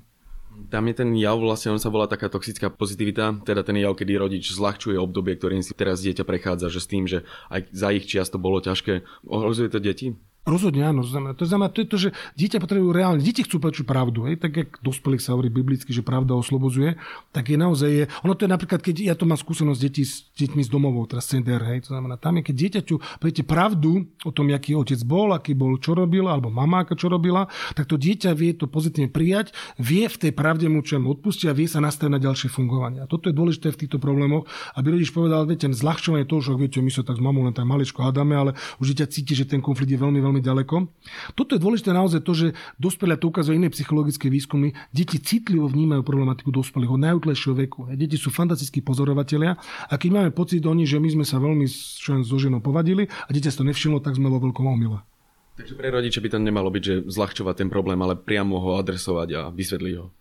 Tam 0.72 0.88
je 0.88 0.96
ten 0.96 1.12
jav, 1.20 1.36
vlastne 1.36 1.76
on 1.76 1.84
sa 1.84 1.92
volá 1.92 2.08
taká 2.08 2.32
toxická 2.32 2.72
pozitivita, 2.72 3.44
teda 3.44 3.60
ten 3.68 3.76
jav, 3.76 3.92
kedy 3.92 4.16
rodič 4.16 4.56
zľahčuje 4.56 4.96
obdobie, 4.96 5.36
ktorým 5.36 5.60
si 5.60 5.76
teraz 5.76 6.00
dieťa 6.00 6.24
prechádza, 6.24 6.72
že 6.72 6.80
s 6.80 6.88
tým, 6.88 7.04
že 7.12 7.28
aj 7.52 7.76
za 7.76 7.92
ich 7.92 8.08
čias 8.08 8.32
to 8.32 8.40
bolo 8.40 8.64
ťažké. 8.64 9.04
Ohrozuje 9.28 9.68
to 9.68 9.84
deti? 9.84 10.16
Rozhodne 10.46 10.86
áno. 10.86 11.02
To 11.02 11.10
znamená, 11.10 11.34
to 11.34 11.46
znamená, 11.50 11.70
to 11.74 11.82
je 11.82 11.90
to, 11.90 11.98
že 11.98 12.10
dieťa 12.38 12.62
potrebujú 12.62 12.94
reálne, 12.94 13.18
deti 13.18 13.42
chcú 13.42 13.58
počuť 13.58 13.90
pravdu. 13.90 14.30
Hej? 14.30 14.38
Tak 14.38 14.52
jak 14.54 14.70
dospelých 14.86 15.26
sa 15.26 15.34
hovorí 15.34 15.50
biblicky, 15.50 15.90
že 15.90 16.06
pravda 16.06 16.38
oslobozuje, 16.38 17.02
tak 17.34 17.50
je 17.50 17.58
naozaj, 17.58 17.90
je, 17.90 18.06
ono 18.22 18.38
to 18.38 18.46
je 18.46 18.54
napríklad, 18.54 18.80
keď 18.86 18.96
ja 19.10 19.16
to 19.18 19.26
mám 19.26 19.42
skúsenosť 19.42 19.80
detí 19.82 20.06
s 20.06 20.30
deťmi 20.38 20.62
z 20.62 20.70
domovou, 20.70 21.02
teraz 21.10 21.26
CDR, 21.26 21.66
hej? 21.74 21.90
to 21.90 21.98
znamená, 21.98 22.22
tam 22.22 22.38
je, 22.38 22.46
keď 22.46 22.56
dieťaťu 22.62 22.96
poviete 23.18 23.42
pravdu 23.42 24.06
o 24.22 24.30
tom, 24.30 24.54
aký 24.54 24.78
otec 24.78 25.02
bol, 25.02 25.34
aký 25.34 25.58
bol, 25.58 25.82
čo 25.82 25.98
robil, 25.98 26.30
alebo 26.30 26.54
mama, 26.54 26.86
aká 26.86 26.94
čo 26.94 27.10
robila, 27.10 27.50
tak 27.74 27.90
to 27.90 27.98
dieťa 27.98 28.38
vie 28.38 28.54
to 28.54 28.70
pozitívne 28.70 29.10
prijať, 29.10 29.50
vie 29.82 30.06
v 30.06 30.18
tej 30.18 30.32
pravde 30.32 30.70
mu 30.70 30.86
čo 30.86 31.02
odpustiť 31.02 31.50
a 31.50 31.58
vie 31.58 31.66
sa 31.66 31.82
nastaviť 31.82 32.12
na 32.14 32.22
ďalšie 32.22 32.54
fungovanie. 32.54 33.02
A 33.02 33.10
toto 33.10 33.34
je 33.34 33.36
dôležité 33.36 33.74
v 33.74 33.82
týchto 33.82 33.98
problémoch, 33.98 34.46
aby 34.78 34.94
rodič 34.94 35.10
povedal, 35.10 35.50
viete, 35.50 35.66
zľahčovanie 35.66 36.30
toho, 36.30 36.42
že 36.46 36.54
viete, 36.54 36.80
my 36.86 36.94
sa 36.94 37.02
tak 37.02 37.18
s 37.18 37.24
mamou 37.24 37.42
len 37.44 37.56
tak 37.56 37.66
maličko 37.66 38.06
hádame, 38.06 38.38
ale 38.38 38.52
už 38.78 38.94
dieťa 38.94 39.10
cíti, 39.10 39.34
že 39.34 39.50
ten 39.50 39.60
konflikt 39.60 39.90
je 39.92 40.00
veľmi, 40.00 40.20
veľmi 40.22 40.35
veľmi 40.36 40.44
ďaleko. 40.44 40.76
Toto 41.40 41.56
je 41.56 41.64
dôležité 41.64 41.96
naozaj 41.96 42.20
to, 42.28 42.36
že 42.36 42.48
dospelé, 42.76 43.16
to 43.16 43.32
ukazuje 43.32 43.56
iné 43.56 43.72
psychologické 43.72 44.28
výskumy, 44.28 44.76
deti 44.92 45.16
citlivo 45.24 45.72
vnímajú 45.72 46.04
problematiku 46.04 46.52
dospelých 46.52 46.92
od 46.92 47.00
najútlejšieho 47.08 47.56
veku. 47.56 47.88
Deti 47.96 48.20
sú 48.20 48.36
fantastickí 48.36 48.84
pozorovatelia 48.84 49.56
a 49.88 49.94
keď 49.96 50.10
máme 50.12 50.32
pocit 50.36 50.60
oni, 50.68 50.84
že 50.84 51.00
my 51.00 51.16
sme 51.16 51.26
sa 51.26 51.40
veľmi 51.40 51.64
so 52.28 52.36
ženou 52.36 52.60
povadili 52.60 53.08
a 53.08 53.30
dieťa 53.32 53.50
si 53.56 53.60
to 53.64 53.64
nevšimlo, 53.64 54.04
tak 54.04 54.20
sme 54.20 54.28
vo 54.28 54.44
veľkom 54.44 54.68
omyle. 54.68 55.00
Takže 55.56 55.80
pre 55.80 55.88
rodiče 55.88 56.20
by 56.20 56.30
to 56.36 56.40
nemalo 56.44 56.68
byť, 56.68 56.84
že 56.84 56.96
zľahčovať 57.08 57.64
ten 57.64 57.70
problém, 57.72 57.96
ale 58.04 58.20
priamo 58.20 58.60
ho 58.60 58.76
adresovať 58.76 59.30
a 59.40 59.42
vysvetliť 59.56 59.94
ho. 60.04 60.12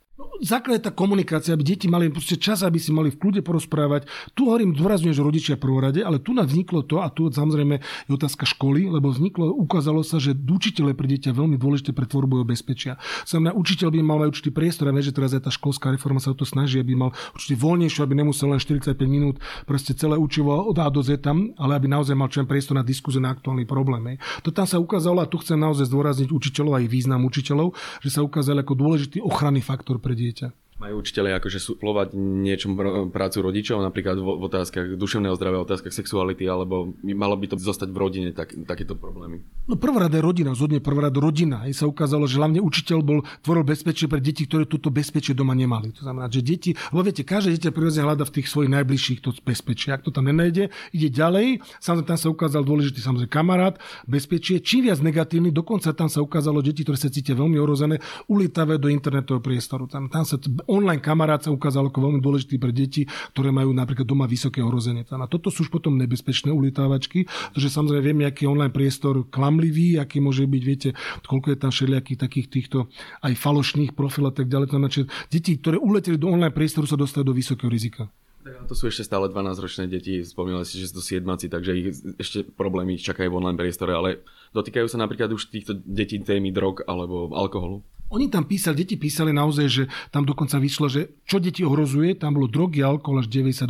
Základ 0.42 0.82
je 0.82 0.86
tá 0.88 0.92
komunikácia, 0.92 1.54
aby 1.54 1.62
deti 1.62 1.86
mali 1.86 2.10
proste 2.10 2.34
čas, 2.34 2.66
aby 2.66 2.82
si 2.82 2.90
mali 2.90 3.14
v 3.14 3.20
kľude 3.22 3.40
porozprávať. 3.46 4.10
Tu 4.34 4.50
hovorím, 4.50 4.74
dôrazňujem, 4.74 5.14
že 5.14 5.22
rodičia 5.22 5.54
prvorade, 5.54 6.02
ale 6.02 6.18
tu 6.18 6.34
nám 6.34 6.50
vzniklo 6.50 6.82
to, 6.82 6.98
a 6.98 7.06
tu 7.12 7.30
samozrejme 7.30 7.78
je 7.78 8.10
otázka 8.10 8.42
školy, 8.42 8.90
lebo 8.90 9.14
vzniklo, 9.14 9.54
ukázalo 9.54 10.02
sa, 10.02 10.18
že 10.18 10.34
učiteľ 10.34 10.90
je 10.90 10.96
pre 10.98 11.06
dieťa 11.06 11.30
veľmi 11.30 11.54
dôležité 11.54 11.94
pre 11.94 12.10
tvorbu 12.10 12.42
bezpečia. 12.42 12.98
Znamená, 13.22 13.54
učiteľ 13.54 13.88
by 13.94 13.98
mal 14.02 14.18
mať 14.26 14.28
určitý 14.34 14.50
priestor 14.50 14.90
a 14.90 14.94
vie, 14.94 15.06
že 15.06 15.14
teraz 15.14 15.36
aj 15.38 15.46
tá 15.46 15.50
školská 15.54 15.94
reforma 15.94 16.18
sa 16.18 16.34
o 16.34 16.36
to 16.36 16.42
snaží, 16.42 16.82
aby 16.82 16.98
mal 16.98 17.14
určite 17.36 17.54
voľnejšie, 17.54 18.00
aby 18.02 18.14
nemusel 18.18 18.50
len 18.50 18.58
45 18.58 18.98
minút 19.06 19.38
proste 19.68 19.94
celé 19.94 20.18
učivo 20.18 20.50
od 20.50 20.76
A 20.82 20.90
do 20.90 21.00
Z 21.00 21.22
tam, 21.22 21.54
ale 21.60 21.78
aby 21.78 21.86
naozaj 21.86 22.18
mal 22.18 22.26
člen 22.26 22.48
priestor 22.48 22.74
na 22.74 22.82
diskuze 22.82 23.22
na 23.22 23.30
aktuálny 23.30 23.68
problém. 23.68 24.18
To 24.42 24.50
tam 24.50 24.66
sa 24.66 24.82
ukázalo 24.82 25.22
a 25.22 25.30
tu 25.30 25.38
chcem 25.38 25.56
naozaj 25.56 25.88
zdôrazniť 25.88 26.28
učiteľov 26.34 26.82
aj 26.82 26.84
význam 26.90 27.22
učiteľov, 27.22 27.72
že 28.02 28.10
sa 28.10 28.20
ukázali 28.26 28.60
ako 28.60 28.74
dôležitý 28.74 29.18
ochranný 29.22 29.62
faktor 29.62 30.02
pre 30.02 30.12
dieťa. 30.12 30.23
wiecie. 30.24 30.50
Majú 30.74 31.06
učiteľe 31.06 31.38
akože 31.38 31.62
suplovať 31.62 32.18
niečom 32.18 32.74
prácu 33.14 33.38
rodičov, 33.46 33.78
napríklad 33.78 34.18
v 34.18 34.42
otázkach 34.42 34.98
duševného 34.98 35.38
zdravia, 35.38 35.62
v 35.62 35.66
otázkach 35.70 35.94
sexuality, 35.94 36.50
alebo 36.50 36.98
malo 37.06 37.38
by 37.38 37.46
to 37.46 37.56
zostať 37.62 37.94
v 37.94 37.98
rodine, 38.02 38.28
tak, 38.34 38.58
takéto 38.66 38.98
problémy? 38.98 39.38
No 39.70 39.78
prvorada 39.78 40.18
je 40.18 40.26
rodina, 40.26 40.50
zhodne 40.50 40.82
prvorada 40.82 41.14
rodina. 41.22 41.62
Aj 41.62 41.70
sa 41.70 41.86
ukázalo, 41.86 42.26
že 42.26 42.42
hlavne 42.42 42.58
učiteľ 42.58 42.98
bol, 43.06 43.22
tvoril 43.46 43.62
bezpečie 43.62 44.10
pre 44.10 44.18
deti, 44.18 44.50
ktoré 44.50 44.66
túto 44.66 44.90
bezpečie 44.90 45.30
doma 45.30 45.54
nemali. 45.54 45.94
To 45.94 46.10
znamená, 46.10 46.26
že 46.26 46.42
deti, 46.42 46.74
lebo 46.90 47.06
viete, 47.06 47.22
každé 47.22 47.54
dieťa 47.54 47.70
prirodzene 47.70 48.10
hľada 48.10 48.26
v 48.26 48.34
tých 48.34 48.50
svojich 48.50 48.74
najbližších 48.74 49.18
to 49.22 49.30
bezpečie. 49.46 49.94
Ak 49.94 50.02
to 50.02 50.10
tam 50.10 50.26
nenajde, 50.26 50.74
ide 50.90 51.08
ďalej. 51.08 51.62
Samozrejme, 51.78 52.10
tam 52.10 52.18
sa 52.18 52.28
ukázal 52.34 52.66
dôležitý 52.66 52.98
samozrejme 52.98 53.30
kamarát, 53.30 53.78
bezpečie. 54.10 54.58
Čím 54.58 54.90
viac 54.90 54.98
negatívny, 54.98 55.54
dokonca 55.54 55.94
tam 55.94 56.10
sa 56.10 56.18
ukázalo 56.18 56.58
deti, 56.60 56.82
ktoré 56.82 56.98
sa 56.98 57.08
cítia 57.08 57.38
veľmi 57.38 57.56
ohrozené, 57.62 58.02
ulietavé 58.26 58.82
do 58.82 58.90
internetového 58.90 59.38
priestoru. 59.40 59.86
Tam, 59.86 60.10
tam 60.10 60.26
sa 60.26 60.36
online 60.71 61.02
kamarát 61.02 61.42
sa 61.42 61.50
ukázal 61.50 61.90
ako 61.90 62.11
veľmi 62.11 62.21
dôležitý 62.23 62.56
pre 62.62 62.71
deti, 62.71 63.04
ktoré 63.35 63.50
majú 63.50 63.75
napríklad 63.75 64.06
doma 64.06 64.30
vysoké 64.30 64.62
ohrozenie. 64.62 65.02
A 65.09 65.26
toto 65.26 65.50
sú 65.50 65.64
už 65.64 65.71
potom 65.73 65.97
nebezpečné 65.97 66.52
ulitávačky, 66.52 67.25
pretože 67.25 67.73
samozrejme 67.73 68.04
vieme, 68.04 68.25
aký 68.28 68.44
je 68.44 68.52
online 68.52 68.75
priestor 68.75 69.25
klamlivý, 69.33 69.97
aký 69.97 70.21
môže 70.21 70.44
byť, 70.44 70.62
viete, 70.62 70.92
koľko 71.25 71.56
je 71.56 71.59
tam 71.59 71.71
všelijakých 71.73 72.18
takých 72.21 72.47
týchto 72.52 72.78
aj 73.25 73.33
falošných 73.35 73.97
profil 73.97 74.28
a 74.28 74.33
tak 74.37 74.52
ďalej. 74.52 74.76
Znači, 74.76 75.00
deti, 75.33 75.56
ktoré 75.56 75.80
uleteli 75.80 76.21
do 76.21 76.28
online 76.28 76.52
priestoru, 76.52 76.85
sa 76.85 77.00
dostajú 77.00 77.25
do 77.25 77.33
vysokého 77.33 77.73
rizika. 77.73 78.12
To 78.44 78.76
sú 78.76 78.92
ešte 78.92 79.09
stále 79.09 79.33
12-ročné 79.33 79.88
deti, 79.88 80.21
spomínali 80.21 80.68
ste, 80.68 80.76
že 80.76 80.92
sú 80.92 81.00
to 81.00 81.04
7 81.04 81.25
takže 81.49 81.73
ich 81.73 81.97
ešte 82.21 82.44
problémy 82.44 83.00
čakajú 83.00 83.33
v 83.33 83.38
online 83.40 83.56
priestore, 83.56 83.97
ale 83.97 84.21
dotýkajú 84.52 84.85
sa 84.85 85.00
napríklad 85.00 85.33
už 85.33 85.49
týchto 85.49 85.80
detí 85.80 86.21
témy 86.21 86.52
drog 86.52 86.85
alebo 86.85 87.33
alkoholu? 87.33 87.80
Oni 88.14 88.30
tam 88.30 88.47
písali, 88.47 88.78
deti 88.78 88.94
písali 88.94 89.35
naozaj, 89.35 89.66
že 89.66 89.83
tam 90.14 90.23
dokonca 90.23 90.62
vyšlo, 90.62 90.87
že 90.87 91.18
čo 91.26 91.42
deti 91.42 91.66
ohrozuje, 91.66 92.14
tam 92.14 92.38
bolo 92.38 92.47
drogy, 92.47 92.78
alkohol 92.78 93.26
až 93.26 93.26
92% 93.26 93.66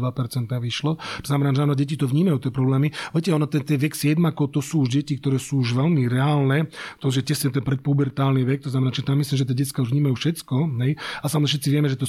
vyšlo. 0.53 1.01
To 1.01 1.27
znamená, 1.27 1.57
že 1.57 1.65
áno, 1.65 1.73
deti 1.73 1.97
to 1.97 2.05
vnímajú, 2.05 2.45
tie 2.45 2.53
problémy. 2.53 2.93
Viete, 3.17 3.33
ono, 3.33 3.49
ten, 3.49 3.65
ten 3.65 3.81
vek 3.81 3.97
7, 3.97 4.21
to 4.53 4.61
sú 4.61 4.85
už 4.85 5.01
deti, 5.01 5.17
ktoré 5.17 5.41
sú 5.41 5.65
už 5.65 5.81
veľmi 5.81 6.05
reálne, 6.13 6.69
to, 7.01 7.09
že 7.09 7.25
tesne 7.25 7.57
ten 7.57 7.65
predpubertálny 7.65 8.45
vek, 8.45 8.69
to 8.69 8.71
znamená, 8.71 8.93
že 8.93 9.01
tam 9.01 9.17
myslím, 9.17 9.37
že 9.41 9.49
tie 9.49 9.57
detská 9.65 9.81
už 9.81 9.97
vnímajú 9.97 10.13
všetko. 10.13 10.55
Ne? 10.77 11.01
A 11.01 11.25
samozrejme 11.25 11.53
všetci 11.57 11.69
vieme, 11.73 11.89
že 11.89 11.97
to 11.97 12.05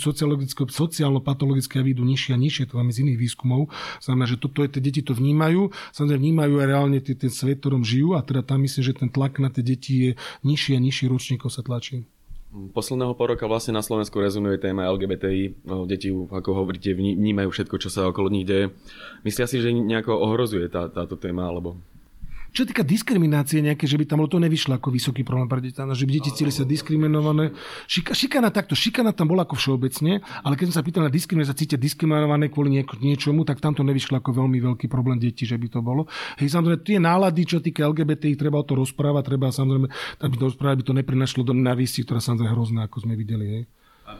sociálno-patologické 0.67 1.79
javy 1.79 1.95
idú 1.95 2.03
nižšie 2.03 2.35
a 2.35 2.39
nižšie, 2.41 2.67
to 2.67 2.75
máme 2.75 2.91
z 2.91 3.07
iných 3.07 3.19
výskumov. 3.21 3.71
Znamená, 4.03 4.27
že 4.27 4.35
toto 4.35 4.59
je, 4.59 4.75
tie 4.75 4.83
deti 4.83 4.99
to 4.99 5.15
vnímajú, 5.15 5.71
samozrejme 5.95 6.19
vnímajú 6.19 6.53
aj 6.59 6.67
reálne 6.67 6.99
ten, 6.99 7.15
ten 7.15 7.31
svet, 7.31 7.63
ktorom 7.63 7.87
žijú 7.87 8.19
a 8.19 8.19
teda 8.19 8.43
tam 8.43 8.59
myslím, 8.67 8.83
že 8.83 8.91
ten 8.91 9.07
tlak 9.07 9.39
na 9.39 9.47
tie 9.47 9.63
deti 9.63 9.93
je 9.95 10.11
nižší 10.43 10.75
a 10.75 10.83
nižší 10.83 11.07
ročníkov 11.07 11.53
sa 11.53 11.63
tlačí. 11.63 12.03
Posledného 12.55 13.19
pol 13.19 13.35
roka 13.35 13.51
vlastne 13.51 13.75
na 13.75 13.83
Slovensku 13.83 14.15
rezonuje 14.15 14.55
téma 14.63 14.87
LGBTI. 14.87 15.67
Deti, 15.91 16.07
ako 16.07 16.63
hovoríte, 16.63 16.95
vnímajú 16.95 17.51
všetko, 17.51 17.75
čo 17.83 17.91
sa 17.91 18.07
okolo 18.07 18.31
nich 18.31 18.47
deje. 18.47 18.71
Myslia 19.27 19.43
si, 19.43 19.59
že 19.59 19.75
nejako 19.75 20.15
ohrozuje 20.15 20.71
tá, 20.71 20.87
táto 20.87 21.19
téma, 21.19 21.51
alebo 21.51 21.75
čo 22.55 22.63
týka 22.63 22.87
diskriminácie 22.87 23.59
nejaké, 23.59 23.83
že 23.83 23.99
by 23.99 24.07
tam 24.07 24.23
bolo, 24.23 24.31
to 24.31 24.39
nevyšlo 24.39 24.79
ako 24.79 24.95
vysoký 24.95 25.27
problém 25.27 25.51
pre 25.51 25.59
deti, 25.59 25.75
že 25.75 26.07
by 26.07 26.11
deti 26.15 26.31
cítili 26.31 26.55
sa 26.55 26.63
diskriminované. 26.63 27.51
Šika, 27.91 28.15
šikana 28.15 28.47
takto, 28.47 28.79
šikana 28.79 29.11
tam 29.11 29.27
bola 29.27 29.43
ako 29.43 29.59
všeobecne, 29.59 30.23
ale 30.23 30.53
keď 30.55 30.71
som 30.71 30.79
sa 30.79 30.83
pýtal 30.87 31.03
na 31.03 31.11
diskrimináciu, 31.11 31.51
cítia 31.51 31.75
diskriminované 31.75 32.47
kvôli 32.47 32.79
nieko, 32.79 32.95
niečomu, 32.95 33.43
tak 33.43 33.59
tam 33.59 33.75
to 33.75 33.83
nevyšlo 33.83 34.23
ako 34.23 34.31
veľmi 34.31 34.63
veľký 34.63 34.87
problém 34.87 35.19
detí, 35.19 35.43
že 35.43 35.59
by 35.59 35.67
to 35.67 35.83
bolo. 35.83 36.07
Hej, 36.39 36.55
samozrejme, 36.55 36.79
tie 36.87 36.97
nálady, 37.03 37.43
čo 37.43 37.59
týka 37.59 37.83
LGBT, 37.91 38.31
ich 38.31 38.39
treba 38.39 38.63
o 38.63 38.65
to 38.65 38.79
rozprávať, 38.79 39.35
treba 39.35 39.51
samozrejme, 39.51 39.91
aby 40.23 40.35
to 40.39 40.45
rozprávať, 40.47 40.73
aby 40.79 40.85
to 40.87 40.95
neprinašlo 40.95 41.43
do 41.43 41.51
nenávisti, 41.51 42.07
ktorá 42.07 42.23
samozrejme 42.23 42.55
hrozná, 42.55 42.87
ako 42.87 43.03
sme 43.03 43.19
videli. 43.19 43.45
Hej. 43.51 43.63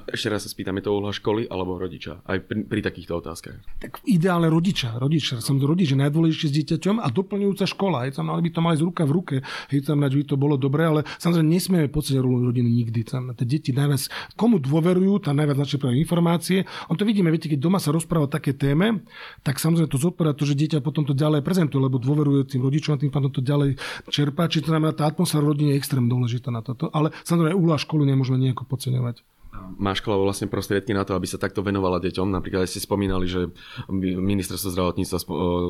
Ešte 0.10 0.34
raz 0.34 0.42
sa 0.42 0.50
spýtam, 0.50 0.82
je 0.82 0.90
to 0.90 0.98
úloha 0.98 1.14
školy 1.14 1.46
alebo 1.46 1.78
rodiča? 1.78 2.26
Aj 2.26 2.42
pri, 2.42 2.66
pri 2.66 2.82
takýchto 2.82 3.22
otázkach. 3.22 3.62
Tak 3.78 4.02
ideálne 4.10 4.50
rodiča. 4.50 4.98
Rodič, 4.98 5.38
som 5.38 5.62
to 5.62 5.70
rodič, 5.70 5.94
je 5.94 6.00
najdôležitejšie 6.02 6.50
s 6.50 6.56
dieťaťom 6.58 6.98
a 6.98 7.08
doplňujúca 7.14 7.70
škola. 7.70 8.10
Je 8.10 8.18
tam, 8.18 8.34
ale 8.34 8.42
by 8.42 8.50
to 8.50 8.62
mali 8.66 8.76
z 8.82 8.84
ruka 8.86 9.06
v 9.06 9.12
ruke. 9.14 9.36
Je 9.70 9.86
tam, 9.86 10.02
by 10.02 10.26
to 10.26 10.42
bolo 10.42 10.58
dobré, 10.58 10.90
ale 10.90 11.06
samozrejme 11.22 11.46
nesmieme 11.46 11.88
pocit 11.94 12.18
rolu 12.18 12.50
rodiny 12.50 12.66
nikdy. 12.66 13.06
Tam, 13.06 13.30
tie 13.38 13.46
deti 13.46 13.78
najviac, 13.78 14.34
komu 14.34 14.58
dôverujú, 14.58 15.22
tam 15.22 15.38
najviac 15.38 15.58
načne 15.62 15.78
práve 15.78 16.02
informácie. 16.02 16.66
On 16.90 16.98
to 16.98 17.06
vidíme, 17.06 17.30
viete, 17.30 17.46
keď 17.46 17.62
doma 17.62 17.78
sa 17.78 17.94
rozpráva 17.94 18.26
také 18.26 18.58
téme, 18.58 19.06
tak 19.46 19.62
samozrejme 19.62 19.86
to 19.86 20.02
zodpovedá 20.02 20.34
to, 20.34 20.50
že 20.50 20.58
dieťa 20.58 20.82
potom 20.82 21.06
to 21.06 21.14
ďalej 21.14 21.46
prezentuje, 21.46 21.78
lebo 21.78 22.02
dôveruje 22.02 22.50
tým 22.50 22.66
rodičom 22.66 22.98
a 22.98 23.02
tým 23.02 23.14
pádom 23.14 23.30
to 23.30 23.46
ďalej 23.46 23.78
čerpá. 24.10 24.50
Čiže 24.50 24.66
to 24.66 24.74
znamená, 24.74 24.98
tá 24.98 25.06
atmosféra 25.06 25.46
rodiny 25.46 25.78
je 25.78 25.80
extrémne 25.82 26.10
dôležitá 26.10 26.50
na 26.50 26.66
toto. 26.66 26.90
Ale 26.90 27.14
samozrejme 27.22 27.54
úloha 27.54 27.78
školy 27.78 28.10
nemôžeme 28.10 28.42
nejako 28.42 28.66
podceňovať 28.66 29.35
má 29.76 29.92
škola 29.92 30.16
vlastne 30.24 30.48
prostriedky 30.48 30.96
na 30.96 31.04
to, 31.04 31.16
aby 31.18 31.28
sa 31.28 31.36
takto 31.36 31.60
venovala 31.60 32.00
deťom. 32.00 32.32
Napríklad 32.32 32.64
ste 32.68 32.80
spomínali, 32.80 33.28
že 33.28 33.52
ministerstvo 33.92 34.72
zdravotníctva 34.72 35.18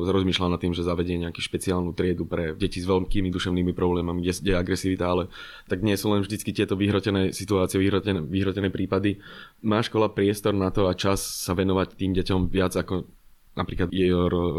rozmýšľa 0.06 0.54
nad 0.54 0.60
tým, 0.62 0.72
že 0.76 0.86
zavedie 0.86 1.18
nejakú 1.18 1.42
špeciálnu 1.42 1.90
triedu 1.90 2.22
pre 2.22 2.54
deti 2.54 2.78
s 2.78 2.86
veľkými 2.86 3.28
duševnými 3.34 3.74
problémami, 3.74 4.22
kde 4.22 4.54
je 4.54 4.56
agresivita, 4.56 5.10
ale 5.10 5.26
tak 5.66 5.82
nie 5.82 5.98
sú 5.98 6.14
len 6.14 6.22
vždycky 6.22 6.54
tieto 6.54 6.78
vyhrotené 6.78 7.34
situácie, 7.34 7.82
vyhrotené, 7.82 8.22
vyhrotené 8.22 8.70
prípady. 8.70 9.18
Má 9.66 9.82
škola 9.82 10.06
priestor 10.12 10.54
na 10.54 10.70
to 10.70 10.86
a 10.86 10.94
čas 10.94 11.18
sa 11.18 11.58
venovať 11.58 11.98
tým 11.98 12.14
deťom 12.14 12.46
viac 12.46 12.78
ako 12.78 13.10
napríklad 13.56 13.88
jej 13.88 14.12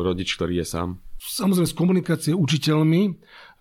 rodič, 0.03 0.33
ktorý 0.33 0.59
je 0.59 0.65
sám? 0.65 0.97
Samozrejme 1.17 1.69
z 1.69 1.77
komunikácie 1.77 2.33
učiteľmi 2.33 3.01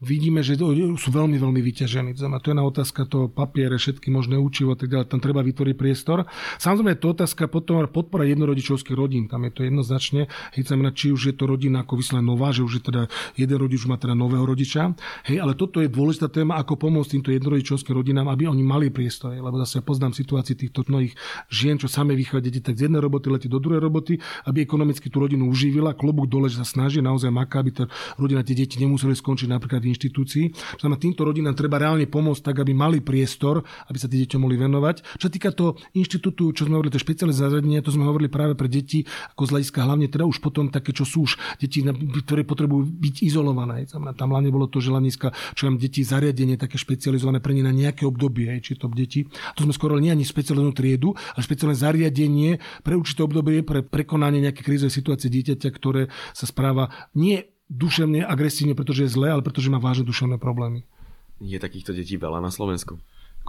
vidíme, 0.01 0.45
že 0.45 0.61
sú 0.61 1.09
veľmi, 1.09 1.41
veľmi 1.41 1.61
vyťažení. 1.65 2.13
To 2.17 2.49
je 2.53 2.57
na 2.57 2.65
otázka 2.65 3.09
to 3.09 3.33
papiere, 3.33 3.81
všetky 3.81 4.13
možné 4.13 4.37
učivo 4.37 4.77
tak 4.77 4.93
ďalej. 4.93 5.09
Tam 5.09 5.21
treba 5.25 5.41
vytvoriť 5.41 5.75
priestor. 5.77 6.29
Samozrejme 6.61 6.97
je 6.97 7.01
to 7.01 7.09
otázka 7.17 7.49
potom 7.49 7.81
podpora 7.89 8.29
jednorodičovských 8.29 8.97
rodín. 8.97 9.25
Tam 9.29 9.45
je 9.49 9.53
to 9.57 9.65
jednoznačne. 9.65 10.29
Znamená, 10.53 10.93
či 10.93 11.15
už 11.15 11.33
je 11.33 11.35
to 11.37 11.49
rodina 11.49 11.87
ako 11.87 11.97
vyslovene 11.97 12.27
nová, 12.27 12.53
že 12.53 12.67
už 12.67 12.81
je 12.81 12.83
teda 12.93 13.03
jeden 13.39 13.57
rodič 13.57 13.89
má 13.89 13.97
teda 13.97 14.13
nového 14.13 14.45
rodiča. 14.45 14.93
Hej, 15.31 15.41
ale 15.41 15.57
toto 15.57 15.81
je 15.81 15.89
dôležitá 15.89 16.29
téma, 16.29 16.61
ako 16.61 16.77
pomôcť 16.77 17.17
týmto 17.17 17.31
jednorodičovským 17.33 17.97
rodinám, 17.97 18.29
aby 18.29 18.51
oni 18.51 18.61
mali 18.67 18.93
priestor. 18.93 19.33
Lebo 19.33 19.57
zase 19.63 19.81
poznám 19.81 20.13
situácii 20.13 20.59
týchto 20.59 20.85
mnohých 20.85 21.17
žien, 21.49 21.81
čo 21.81 21.89
same 21.89 22.13
vychádzajú 22.19 22.45
deti 22.45 22.61
tak 22.61 22.77
z 22.77 22.91
jednej 22.91 23.01
roboty 23.01 23.31
letí 23.33 23.49
do 23.49 23.63
druhej 23.63 23.81
roboty, 23.81 24.21
aby 24.45 24.61
ekonomicky 24.61 25.09
tú 25.09 25.25
rodinu 25.25 25.49
uživila. 25.49 25.97
Klobúk 25.97 26.29
dole, 26.29 26.53
že 26.53 26.61
sa 26.61 26.67
snaží 26.69 27.01
naozaj 27.01 27.31
maká, 27.33 27.63
aby 27.63 27.73
tá 27.73 27.85
rodina 28.21 28.45
tie 28.45 28.59
deti 28.59 28.77
nemuseli 28.83 29.17
skončiť 29.17 29.49
napríklad 29.49 29.86
inštitúcií. 29.93 30.55
Znamená, 30.81 30.99
týmto 30.99 31.23
rodinám 31.23 31.55
treba 31.55 31.79
reálne 31.79 32.07
pomôcť 32.09 32.43
tak, 32.43 32.57
aby 32.63 32.73
mali 32.73 32.99
priestor, 33.03 33.63
aby 33.87 33.99
sa 33.99 34.11
tie 34.11 34.23
deti 34.23 34.35
mohli 34.41 34.59
venovať. 34.59 35.19
Čo 35.21 35.29
týka 35.31 35.53
toho 35.53 35.79
inštitútu, 35.95 36.51
čo 36.53 36.67
sme 36.67 36.79
hovorili, 36.79 36.95
to 36.95 37.03
špeciálne 37.03 37.35
zariadenie, 37.35 37.81
to 37.83 37.95
sme 37.95 38.05
hovorili 38.07 38.31
práve 38.31 38.59
pre 38.59 38.67
deti, 38.67 39.07
ako 39.37 39.43
z 39.47 39.51
hľadiska 39.57 39.79
hlavne 39.83 40.07
teda 40.11 40.25
už 40.27 40.43
potom 40.43 40.69
také, 40.69 40.91
čo 40.91 41.07
sú 41.07 41.27
už 41.27 41.39
deti, 41.63 41.83
ktoré 42.27 42.43
potrebujú 42.43 42.87
byť 42.87 43.15
izolované. 43.23 43.87
Znamená, 43.87 44.13
tam 44.17 44.35
hlavne 44.35 44.51
bolo 44.51 44.67
to, 44.67 44.83
že 44.83 44.91
hľadiska, 44.93 45.33
čo 45.55 45.69
mám 45.69 45.77
deti 45.79 46.03
zariadenie 46.03 46.59
také 46.59 46.77
špecializované 46.77 47.39
pre 47.39 47.55
ne 47.55 47.63
na 47.67 47.75
nejaké 47.75 48.05
obdobie, 48.05 48.51
či 48.63 48.79
to 48.79 48.91
deti. 48.93 49.27
To 49.57 49.65
sme 49.67 49.73
skoro 49.75 49.99
nie 49.99 50.13
ani 50.13 50.25
špeciálnu 50.27 50.73
triedu, 50.73 51.13
ale 51.13 51.43
špeciálne 51.43 51.77
zariadenie 51.77 52.59
pre 52.83 52.95
určité 52.97 53.25
obdobie, 53.25 53.63
pre 53.67 53.83
prekonanie 53.85 54.41
nejaké 54.43 54.63
krízovej 54.65 54.95
situácie 54.95 55.29
dieťaťa, 55.33 55.69
ktoré 55.73 56.09
sa 56.33 56.47
správa 56.49 56.89
nie 57.13 57.56
duševne 57.71 58.23
agresívne, 58.23 58.75
pretože 58.79 59.07
je 59.07 59.15
zlé, 59.15 59.35
ale 59.35 59.43
pretože 59.43 59.71
má 59.71 59.83
vážne 59.83 60.07
duševné 60.07 60.39
problémy. 60.39 60.87
Je 61.43 61.59
takýchto 61.61 61.93
detí 61.93 62.17
veľa 62.17 62.41
na 62.41 62.49
Slovensku? 62.49 62.97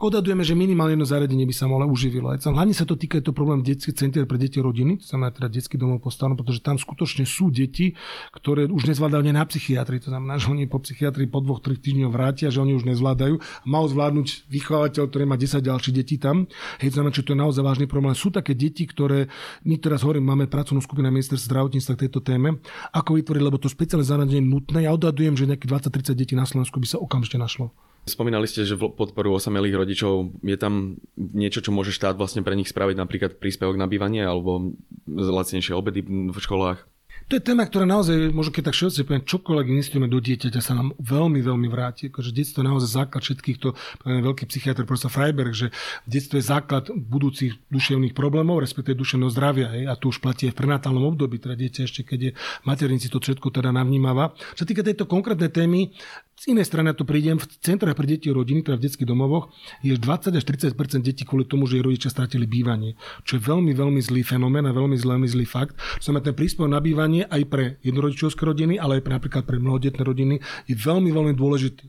Odhadujeme, 0.06 0.46
že 0.46 0.54
minimálne 0.54 0.94
jedno 0.94 1.10
zariadenie 1.10 1.50
by 1.50 1.56
sa 1.58 1.66
mohlo 1.66 1.90
uživilo. 1.90 2.30
Hlavne 2.38 2.76
sa 2.78 2.86
to 2.86 2.94
týka 2.94 3.18
to 3.26 3.34
problém 3.34 3.66
detských 3.66 3.98
centier 3.98 4.30
pre 4.30 4.38
deti 4.38 4.62
rodiny, 4.62 5.02
to 5.02 5.10
znamená 5.10 5.34
teda 5.34 5.50
detský 5.50 5.82
domov 5.82 6.06
postavnú, 6.06 6.38
pretože 6.38 6.62
tam 6.62 6.78
skutočne 6.78 7.26
sú 7.26 7.50
deti, 7.50 7.98
ktoré 8.36 8.70
už 8.70 8.86
nezvládajú 8.94 9.20
ani 9.26 9.34
na 9.34 9.44
psychiatrii. 9.48 10.04
To 10.06 10.14
znamená, 10.14 10.38
že 10.38 10.54
oni 10.54 10.70
po 10.70 10.78
psychiatrii 10.78 11.26
po 11.26 11.42
dvoch, 11.42 11.64
troch 11.66 11.82
týždňoch 11.82 12.14
vrátia, 12.14 12.54
že 12.54 12.62
oni 12.62 12.78
už 12.78 12.86
nezvládajú. 12.86 13.42
Mal 13.66 13.84
zvládnuť 13.90 14.52
vychovateľ, 14.52 15.04
ktorý 15.10 15.24
má 15.26 15.36
10 15.40 15.64
ďalších 15.64 15.96
detí 15.96 16.16
tam. 16.22 16.46
Hej, 16.78 16.94
to 16.94 16.96
znamená, 17.02 17.16
že 17.16 17.26
to 17.26 17.34
je 17.34 17.40
naozaj 17.42 17.64
vážny 17.66 17.86
problém. 17.90 18.14
Sú 18.14 18.30
také 18.30 18.54
deti, 18.54 18.86
ktoré 18.86 19.32
my 19.66 19.76
teraz 19.82 20.06
hovorím, 20.06 20.30
máme 20.30 20.46
pracovnú 20.46 20.84
skupinu 20.84 21.10
ministerstva 21.10 21.48
zdravotníctva 21.48 21.94
k 21.98 22.04
tejto 22.06 22.20
téme. 22.22 22.62
Ako 22.94 23.18
vytvoriť, 23.18 23.42
lebo 23.42 23.58
to 23.58 23.72
speciálne 23.72 24.06
zariadenie 24.06 24.44
je 24.44 24.52
nutné. 24.52 24.80
Ja 24.86 24.94
odhadujem, 24.94 25.34
že 25.34 25.50
nejakých 25.50 25.90
20-30 25.90 26.14
detí 26.14 26.34
na 26.38 26.46
Slovensku 26.46 26.78
by 26.78 26.88
sa 26.88 27.02
okamžite 27.02 27.42
našlo. 27.42 27.74
Spomínali 28.08 28.48
ste, 28.48 28.64
že 28.64 28.80
podporu 28.80 29.36
osamelých 29.36 29.76
rodičov 29.76 30.40
je 30.40 30.56
tam 30.56 30.96
niečo, 31.20 31.60
čo 31.60 31.76
môže 31.76 31.92
štát 31.92 32.16
vlastne 32.16 32.40
pre 32.40 32.56
nich 32.56 32.72
spraviť, 32.72 32.96
napríklad 32.96 33.32
príspevok 33.36 33.76
na 33.76 33.84
bývanie 33.84 34.24
alebo 34.24 34.72
lacnejšie 35.12 35.76
obedy 35.76 36.08
v 36.08 36.38
školách? 36.40 36.88
To 37.28 37.36
je 37.36 37.44
téma, 37.44 37.68
ktorá 37.68 37.84
naozaj, 37.84 38.32
možno 38.32 38.56
keď 38.56 38.72
tak 38.72 38.76
všeobecne 38.80 39.04
poviem, 39.04 39.26
čokoľvek 39.28 39.68
investujeme 39.68 40.08
do 40.08 40.24
dieťaťa, 40.24 40.64
sa 40.64 40.80
nám 40.80 40.96
veľmi, 40.96 41.44
veľmi 41.44 41.68
vráti. 41.68 42.08
Akože 42.08 42.32
detstvo 42.32 42.64
je 42.64 42.72
naozaj 42.72 42.88
základ 42.88 43.20
všetkých, 43.20 43.58
to 43.60 43.76
veľký 44.08 44.48
psychiatr 44.48 44.88
profesor 44.88 45.12
Freiberg, 45.12 45.52
že 45.52 45.68
detstvo 46.08 46.40
je 46.40 46.48
základ 46.48 46.88
budúcich 46.88 47.60
duševných 47.68 48.16
problémov, 48.16 48.64
respektíve 48.64 48.96
duševného 48.96 49.28
zdravia. 49.36 49.68
Hej, 49.76 49.92
a 49.92 50.00
tu 50.00 50.08
už 50.08 50.24
platí 50.24 50.48
aj 50.48 50.56
v 50.56 50.60
prenatálnom 50.64 51.04
období, 51.04 51.36
teda 51.36 51.60
dieťa 51.60 51.82
ešte 51.84 52.08
keď 52.08 52.20
je 52.22 52.32
maternici, 52.64 53.12
to 53.12 53.20
všetko 53.20 53.52
teda 53.52 53.76
navnímava. 53.76 54.32
Čo 54.56 54.64
týka 54.64 54.80
tejto 54.80 55.04
konkrétnej 55.04 55.52
témy, 55.52 55.92
z 56.38 56.54
inej 56.54 56.70
strany 56.70 56.94
to 56.94 57.02
prídem, 57.02 57.42
v 57.42 57.50
centrách 57.66 57.98
pre 57.98 58.06
deti 58.06 58.30
a 58.30 58.38
rodiny, 58.38 58.62
teda 58.62 58.78
v 58.78 58.86
detských 58.86 59.10
domovoch, 59.10 59.50
je 59.82 59.98
20 59.98 60.38
až 60.38 60.46
30 60.46 61.02
detí 61.02 61.26
kvôli 61.26 61.50
tomu, 61.50 61.66
že 61.66 61.82
ich 61.82 61.86
rodičia 61.86 62.14
stratili 62.14 62.46
bývanie. 62.46 62.94
Čo 63.26 63.42
je 63.42 63.42
veľmi, 63.42 63.74
veľmi 63.74 63.98
zlý 63.98 64.22
fenomén 64.22 64.62
a 64.70 64.72
veľmi 64.72 64.94
veľmi 65.02 65.28
zlý 65.28 65.50
fakt. 65.50 65.74
Znamená, 65.98 66.30
ten 66.30 66.36
príspevok 66.38 66.70
na 66.70 66.78
bývanie 66.78 67.26
aj 67.26 67.42
pre 67.50 67.64
jednorodičovské 67.82 68.46
rodiny, 68.46 68.78
ale 68.78 69.00
aj 69.00 69.04
pre, 69.04 69.14
napríklad 69.18 69.44
pre 69.50 69.58
mnohodetné 69.58 70.02
rodiny 70.06 70.36
je 70.70 70.76
veľmi, 70.78 71.10
veľmi 71.10 71.34
dôležitý. 71.34 71.84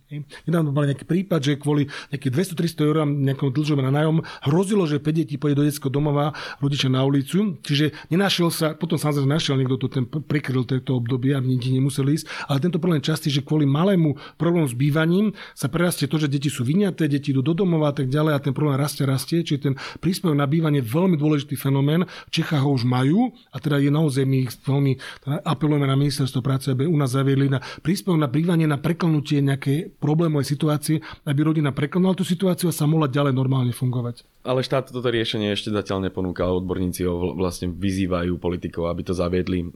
Nedávno 0.48 0.72
mal 0.72 0.88
nejaký 0.88 1.04
prípad, 1.04 1.40
že 1.44 1.60
kvôli 1.60 1.84
nejakých 2.08 2.56
200-300 2.56 2.88
eur 2.88 2.96
nejakom 3.04 3.52
dlžom 3.52 3.84
na 3.84 3.92
nájom 3.92 4.24
hrozilo, 4.48 4.88
že 4.88 4.96
5 4.96 5.12
detí 5.12 5.36
pôjde 5.36 5.60
do 5.60 5.64
detského 5.68 5.92
domova, 5.92 6.32
rodičia 6.64 6.88
na 6.88 7.04
ulicu. 7.04 7.60
Čiže 7.60 8.08
nenašiel 8.08 8.48
sa, 8.48 8.72
potom 8.72 8.96
samozrejme 8.96 9.28
našiel 9.28 9.60
niekto, 9.60 9.76
to 9.76 9.92
ten 9.92 10.08
prikryl 10.08 10.64
tento 10.64 10.96
obdobie 10.96 11.36
a 11.36 11.44
deti 11.44 11.68
nemuseli 11.68 12.16
ísť, 12.16 12.26
ale 12.48 12.64
tento 12.64 12.80
problém 12.80 13.04
častý, 13.04 13.28
že 13.28 13.44
kvôli 13.44 13.68
malému 13.68 14.16
problém 14.38 14.70
s 14.70 14.78
bývaním 14.78 15.34
sa 15.58 15.66
prerastie 15.66 16.06
to, 16.06 16.16
že 16.16 16.30
deti 16.30 16.46
sú 16.46 16.62
vyňaté, 16.62 17.10
deti 17.10 17.34
idú 17.34 17.42
do 17.42 17.52
domova 17.52 17.90
a 17.90 17.94
tak 17.94 18.06
ďalej 18.06 18.32
a 18.32 18.40
ten 18.40 18.54
problém 18.54 18.78
rastie, 18.78 19.02
rastie. 19.02 19.42
Čiže 19.42 19.60
ten 19.60 19.74
príspevok 19.98 20.38
na 20.38 20.46
bývanie 20.46 20.78
je 20.78 20.86
veľmi 20.86 21.18
dôležitý 21.18 21.58
fenomén. 21.58 22.06
V 22.30 22.30
Čechách 22.30 22.62
ho 22.62 22.70
už 22.70 22.86
majú 22.86 23.34
a 23.50 23.58
teda 23.58 23.82
je 23.82 23.90
naozaj 23.90 24.22
my 24.22 24.46
veľmi 24.46 24.92
teda 25.26 25.36
apelujeme 25.42 25.90
na 25.90 25.98
ministerstvo 25.98 26.40
práce, 26.40 26.70
aby 26.70 26.86
u 26.86 26.94
nás 26.94 27.10
zaviedli 27.10 27.50
na 27.50 27.58
príspevok 27.82 28.22
na 28.22 28.30
bývanie 28.30 28.70
na 28.70 28.78
preklenutie 28.78 29.42
nejakej 29.42 29.98
problémovej 29.98 30.46
situácie, 30.46 31.02
aby 31.26 31.40
rodina 31.42 31.74
preklenula 31.74 32.14
tú 32.14 32.22
situáciu 32.22 32.70
a 32.70 32.76
sa 32.76 32.86
mohla 32.86 33.10
ďalej 33.10 33.34
normálne 33.34 33.74
fungovať. 33.74 34.22
Ale 34.48 34.64
štát 34.64 34.88
toto 34.88 35.12
riešenie 35.12 35.52
ešte 35.52 35.68
zatiaľ 35.68 36.08
neponúka. 36.08 36.48
Odborníci 36.48 37.04
ho 37.04 37.36
vlastne 37.36 37.68
vyzývajú 37.68 38.40
politikov, 38.40 38.88
aby 38.88 39.04
to 39.04 39.12
zaviedli. 39.12 39.68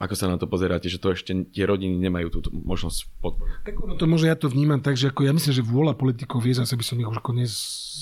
Ako 0.00 0.16
sa 0.16 0.32
na 0.32 0.40
to 0.40 0.48
pozeráte, 0.48 0.88
že 0.88 0.96
to 0.96 1.12
ešte 1.12 1.36
tie 1.52 1.68
rodiny 1.68 2.00
nemajú 2.00 2.32
túto 2.32 2.48
možnosť 2.48 3.12
podporiť? 3.20 3.52
Tak 3.68 3.76
ono 3.76 3.94
to 4.00 4.08
môže, 4.08 4.24
ja 4.24 4.40
to 4.40 4.48
vnímam 4.48 4.80
tak, 4.80 4.96
že 4.96 5.12
ako 5.12 5.28
ja 5.28 5.36
myslím, 5.36 5.52
že 5.52 5.60
vôľa 5.60 6.00
politikov 6.00 6.40
je, 6.48 6.56
zase 6.56 6.72
by 6.80 6.84
som 6.88 6.96
ich 6.96 7.04
už 7.04 7.20
ako, 7.20 7.32
nez, 7.36 7.52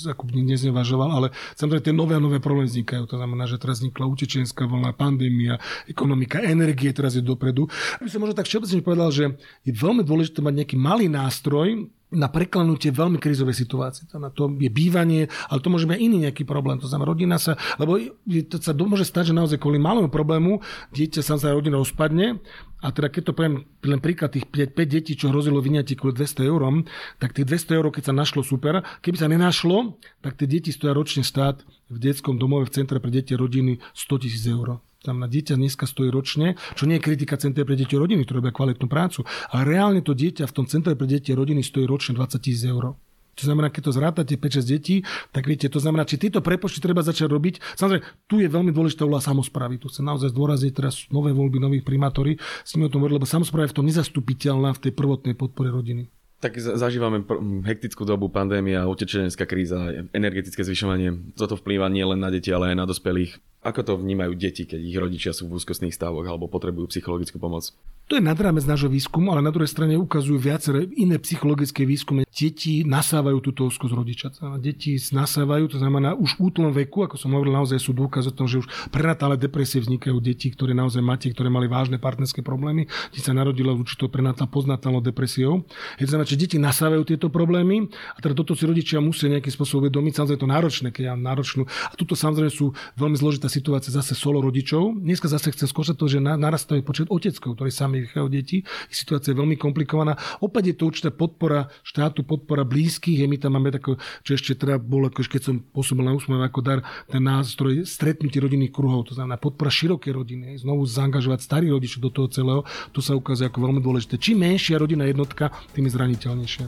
ako 0.07 0.23
neznevažoval, 0.31 1.09
ale 1.11 1.27
samozrejme 1.59 1.83
tie 1.83 1.91
nové 1.91 2.15
a 2.15 2.23
nové 2.23 2.39
problémy 2.39 2.71
vznikajú. 2.71 3.11
To 3.11 3.19
znamená, 3.19 3.43
že 3.51 3.59
teraz 3.59 3.83
vznikla 3.83 4.07
utečenská 4.07 4.63
vlna, 4.71 4.95
pandémia, 4.95 5.59
ekonomika, 5.83 6.39
energie 6.39 6.95
teraz 6.95 7.19
je 7.19 7.23
dopredu. 7.27 7.67
By 7.99 8.07
som 8.07 8.23
možno 8.23 8.39
tak 8.39 8.47
všeobecne 8.47 8.79
povedal, 8.79 9.11
že 9.11 9.35
je 9.67 9.75
veľmi 9.75 10.07
dôležité 10.07 10.39
mať 10.39 10.63
nejaký 10.63 10.75
malý 10.79 11.11
nástroj, 11.11 11.91
na 12.13 12.29
preklenutie 12.29 12.93
veľmi 12.93 13.17
krizovej 13.17 13.57
situácie. 13.57 14.05
To, 14.13 14.21
na 14.21 14.29
to 14.29 14.45
je 14.61 14.69
bývanie, 14.69 15.27
ale 15.49 15.59
to 15.59 15.73
môže 15.73 15.89
byť 15.89 15.97
iný 15.97 16.29
nejaký 16.29 16.45
problém. 16.45 16.77
To 16.77 16.85
znamená, 16.85 17.09
rodina 17.09 17.37
sa, 17.41 17.57
lebo 17.81 17.97
to 18.25 18.61
sa 18.61 18.77
môže 18.77 19.09
stať, 19.09 19.33
že 19.33 19.37
naozaj 19.37 19.57
kvôli 19.57 19.81
malému 19.81 20.13
problému 20.13 20.61
dieťa 20.93 21.25
sa 21.25 21.35
rodina 21.51 21.81
rozpadne 21.81 22.39
a 22.85 22.93
teda 22.93 23.09
keď 23.09 23.21
to 23.25 23.33
poviem, 23.33 23.65
len 23.81 23.97
príklad 23.97 24.37
tých 24.37 24.45
5, 24.45 24.77
5 24.77 24.85
detí, 24.85 25.17
čo 25.17 25.33
hrozilo 25.33 25.57
vyňať 25.57 25.97
kvôli 25.97 26.13
200 26.13 26.45
eurom, 26.45 26.85
tak 27.17 27.33
tých 27.33 27.49
200 27.49 27.77
eur, 27.81 27.85
keď 27.89 28.11
sa 28.11 28.13
našlo, 28.13 28.45
super. 28.45 28.85
Keby 29.01 29.17
sa 29.17 29.25
nenašlo, 29.25 29.97
tak 30.21 30.37
tie 30.37 30.45
deti 30.45 30.69
stoja 30.69 30.93
ročne 30.93 31.25
stát 31.25 31.65
v 31.89 31.97
detskom 31.97 32.37
domove 32.37 32.69
v 32.69 32.75
centre 32.77 33.01
pre 33.01 33.09
deti 33.09 33.33
rodiny 33.33 33.81
100 33.97 34.21
tisíc 34.21 34.45
eur 34.45 34.77
tam 35.05 35.21
na 35.21 35.29
dieťa 35.29 35.53
dneska 35.53 35.85
stojí 35.85 36.09
ročne, 36.09 36.57
čo 36.73 36.89
nie 36.89 36.97
je 36.97 37.05
kritika 37.05 37.37
Centra 37.37 37.61
pre 37.61 37.77
deti 37.77 37.93
rodiny, 37.93 38.25
ktoré 38.25 38.41
robia 38.41 38.57
kvalitnú 38.57 38.89
prácu, 38.89 39.21
ale 39.53 39.61
reálne 39.69 40.01
to 40.01 40.17
dieťa 40.17 40.49
v 40.49 40.55
tom 40.57 40.65
Centre 40.65 40.97
pre 40.97 41.05
deti 41.05 41.29
rodiny 41.29 41.61
stojí 41.61 41.85
ročne 41.85 42.17
20 42.17 42.41
tisíc 42.41 42.65
eur. 42.65 42.97
To 43.35 43.43
znamená, 43.43 43.67
keď 43.67 43.91
to 43.91 43.91
zrátate 43.91 44.33
5-6 44.39 44.63
detí, 44.63 44.95
tak 45.35 45.43
viete, 45.43 45.67
to 45.67 45.83
znamená, 45.83 46.07
či 46.07 46.15
tieto 46.15 46.39
prepočty 46.39 46.79
treba 46.79 47.03
začať 47.03 47.27
robiť. 47.27 47.59
Samozrejme, 47.75 48.03
tu 48.31 48.39
je 48.39 48.47
veľmi 48.47 48.71
dôležitá 48.71 49.03
úloha 49.03 49.19
samozprávy. 49.19 49.75
Tu 49.75 49.91
chcem 49.91 50.07
naozaj 50.07 50.31
zdôraziť 50.31 50.71
teraz 50.71 51.03
nové 51.11 51.35
voľby 51.35 51.59
nových 51.59 51.83
primátorí. 51.83 52.39
S 52.63 52.79
nimi 52.79 52.87
o 52.87 52.91
tom 52.91 53.03
hovorili, 53.03 53.19
lebo 53.19 53.27
samozpráva 53.27 53.67
je 53.67 53.75
v 53.75 53.77
tom 53.83 53.87
nezastupiteľná 53.91 54.71
v 54.79 54.81
tej 54.87 54.91
prvotnej 54.95 55.35
podpore 55.35 55.67
rodiny. 55.67 56.07
Tak 56.45 56.61
zažívame 56.61 57.25
hektickú 57.65 58.05
dobu, 58.05 58.29
pandémia, 58.29 58.85
utečenecká 58.85 59.49
kríza, 59.49 60.05
energetické 60.13 60.61
zvyšovanie. 60.61 61.33
Toto 61.33 61.57
vplýva 61.57 61.89
nie 61.89 62.05
len 62.05 62.21
na 62.21 62.29
deti, 62.29 62.53
ale 62.53 62.69
aj 62.69 62.77
na 62.77 62.85
dospelých. 62.85 63.41
Ako 63.65 63.81
to 63.81 63.97
vnímajú 63.97 64.37
deti, 64.37 64.69
keď 64.69 64.77
ich 64.77 64.93
rodičia 64.93 65.33
sú 65.33 65.49
v 65.49 65.57
úzkostných 65.57 65.89
stavoch 65.89 66.21
alebo 66.21 66.45
potrebujú 66.45 66.93
psychologickú 66.93 67.41
pomoc? 67.41 67.73
To 68.05 68.13
je 68.13 68.21
nad 68.21 68.37
rámec 68.37 68.61
nášho 68.69 68.93
výskumu, 68.93 69.33
ale 69.33 69.41
na 69.41 69.49
druhej 69.49 69.73
strane 69.73 69.97
ukazujú 69.97 70.37
viaceré 70.37 70.85
iné 70.93 71.17
psychologické 71.17 71.81
výskumy. 71.81 72.24
Deti 72.35 72.83
nasávajú 72.83 73.39
túto 73.39 73.63
úzkosť 73.71 73.93
rodiča. 73.95 74.27
Deti 74.59 74.99
nasávajú, 74.99 75.71
to 75.71 75.77
znamená 75.79 76.19
už 76.19 76.35
v 76.35 76.51
útlom 76.51 76.75
veku, 76.75 77.07
ako 77.07 77.15
som 77.15 77.31
hovoril, 77.31 77.55
naozaj 77.55 77.79
sú 77.79 77.95
dôkazy 77.95 78.27
o 78.27 78.35
tom, 78.35 78.43
že 78.43 78.59
už 78.59 78.67
prenatále 78.91 79.39
depresie 79.39 79.79
vznikajú 79.79 80.19
deti, 80.19 80.51
ktoré 80.51 80.75
naozaj 80.75 80.99
máte, 80.99 81.31
ktoré 81.31 81.47
mali 81.47 81.71
vážne 81.71 81.95
partnerské 81.95 82.43
problémy. 82.43 82.91
Deti 83.15 83.23
sa 83.23 83.31
narodila 83.31 83.71
v 83.71 83.87
určitou 83.87 84.11
prenatálnou 84.11 84.51
poznatálnou 84.51 84.99
depresiou. 84.99 85.63
Je 85.95 86.03
to 86.03 86.11
znamená, 86.11 86.27
že 86.27 86.35
deti 86.35 86.59
nasávajú 86.59 87.07
tieto 87.07 87.31
problémy 87.31 87.87
a 87.87 88.19
teda 88.19 88.35
toto 88.35 88.51
si 88.51 88.67
rodičia 88.67 88.99
musia 88.99 89.31
nejakým 89.31 89.55
spôsobom 89.55 89.87
uvedomiť. 89.87 90.19
Samozrejme 90.19 90.41
to 90.43 90.51
náročné, 90.51 90.87
keď 90.91 91.03
ja 91.07 91.15
náročnú. 91.15 91.63
A 91.63 91.95
tuto 91.95 92.19
samozrejme 92.19 92.51
sú 92.51 92.75
veľmi 92.99 93.15
zložitá 93.15 93.47
situácia 93.47 93.95
zase 93.95 94.11
solo 94.11 94.43
rodičov. 94.43 94.99
Dneska 94.99 95.31
zase 95.31 95.55
chcem 95.55 95.71
skonštatovať, 95.71 96.11
že 96.11 96.19
narastá 96.19 96.75
počet 96.83 97.07
oteckov, 97.07 97.55
ktorí 97.55 97.71
sami 97.71 98.03
vychajú 98.03 98.27
deti. 98.27 98.67
Situácia 98.91 99.31
je 99.31 99.39
veľmi 99.39 99.55
komplikovaná. 99.55 100.19
Opäť 100.43 100.73
je 100.73 100.75
to 100.75 100.83
určitá 100.91 101.15
podpora 101.15 101.71
štátu, 101.79 102.24
podpora 102.25 102.65
blízkych. 102.65 103.23
My 103.29 103.37
tam 103.37 103.55
máme 103.55 103.69
tako, 103.71 104.01
čo 104.25 104.33
ešte 104.33 104.57
teda 104.57 104.81
bolo, 104.81 105.13
ako 105.13 105.21
keď 105.23 105.41
som 105.41 105.61
pôsobil 105.61 106.01
na 106.01 106.17
úsmev 106.17 106.41
ako 106.41 106.59
dar, 106.65 106.79
ten 107.05 107.21
nástroj 107.21 107.85
stretnutie 107.85 108.41
rodinných 108.41 108.73
kruhov, 108.73 109.07
to 109.07 109.13
znamená 109.13 109.37
podpora 109.37 109.69
širokej 109.69 110.11
rodiny, 110.11 110.57
znovu 110.57 110.83
zaangažovať 110.89 111.39
starých 111.45 111.75
rodičov 111.77 111.99
do 112.01 112.11
toho 112.11 112.27
celého, 112.33 112.61
to 112.91 112.99
sa 112.99 113.13
ukazuje 113.13 113.45
ako 113.45 113.61
veľmi 113.69 113.81
dôležité. 113.85 114.17
Čím 114.17 114.41
menšia 114.41 114.81
rodina 114.81 115.05
jednotka, 115.05 115.53
tým 115.77 115.85
je 115.85 115.93
zraniteľnejšia. 115.93 116.67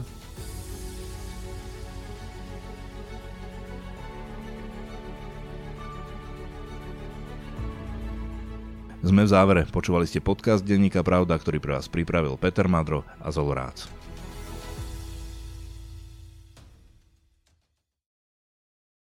Sme 8.98 9.24
v 9.24 9.30
závere. 9.30 9.62
Počúvali 9.64 10.04
ste 10.04 10.20
podcast 10.20 10.60
Denníka 10.60 11.00
Pravda, 11.00 11.38
ktorý 11.40 11.62
pre 11.62 11.72
vás 11.80 11.88
pripravil 11.88 12.36
Peter 12.36 12.68
Madro 12.68 13.08
a 13.22 13.32
Zolorác. 13.32 13.97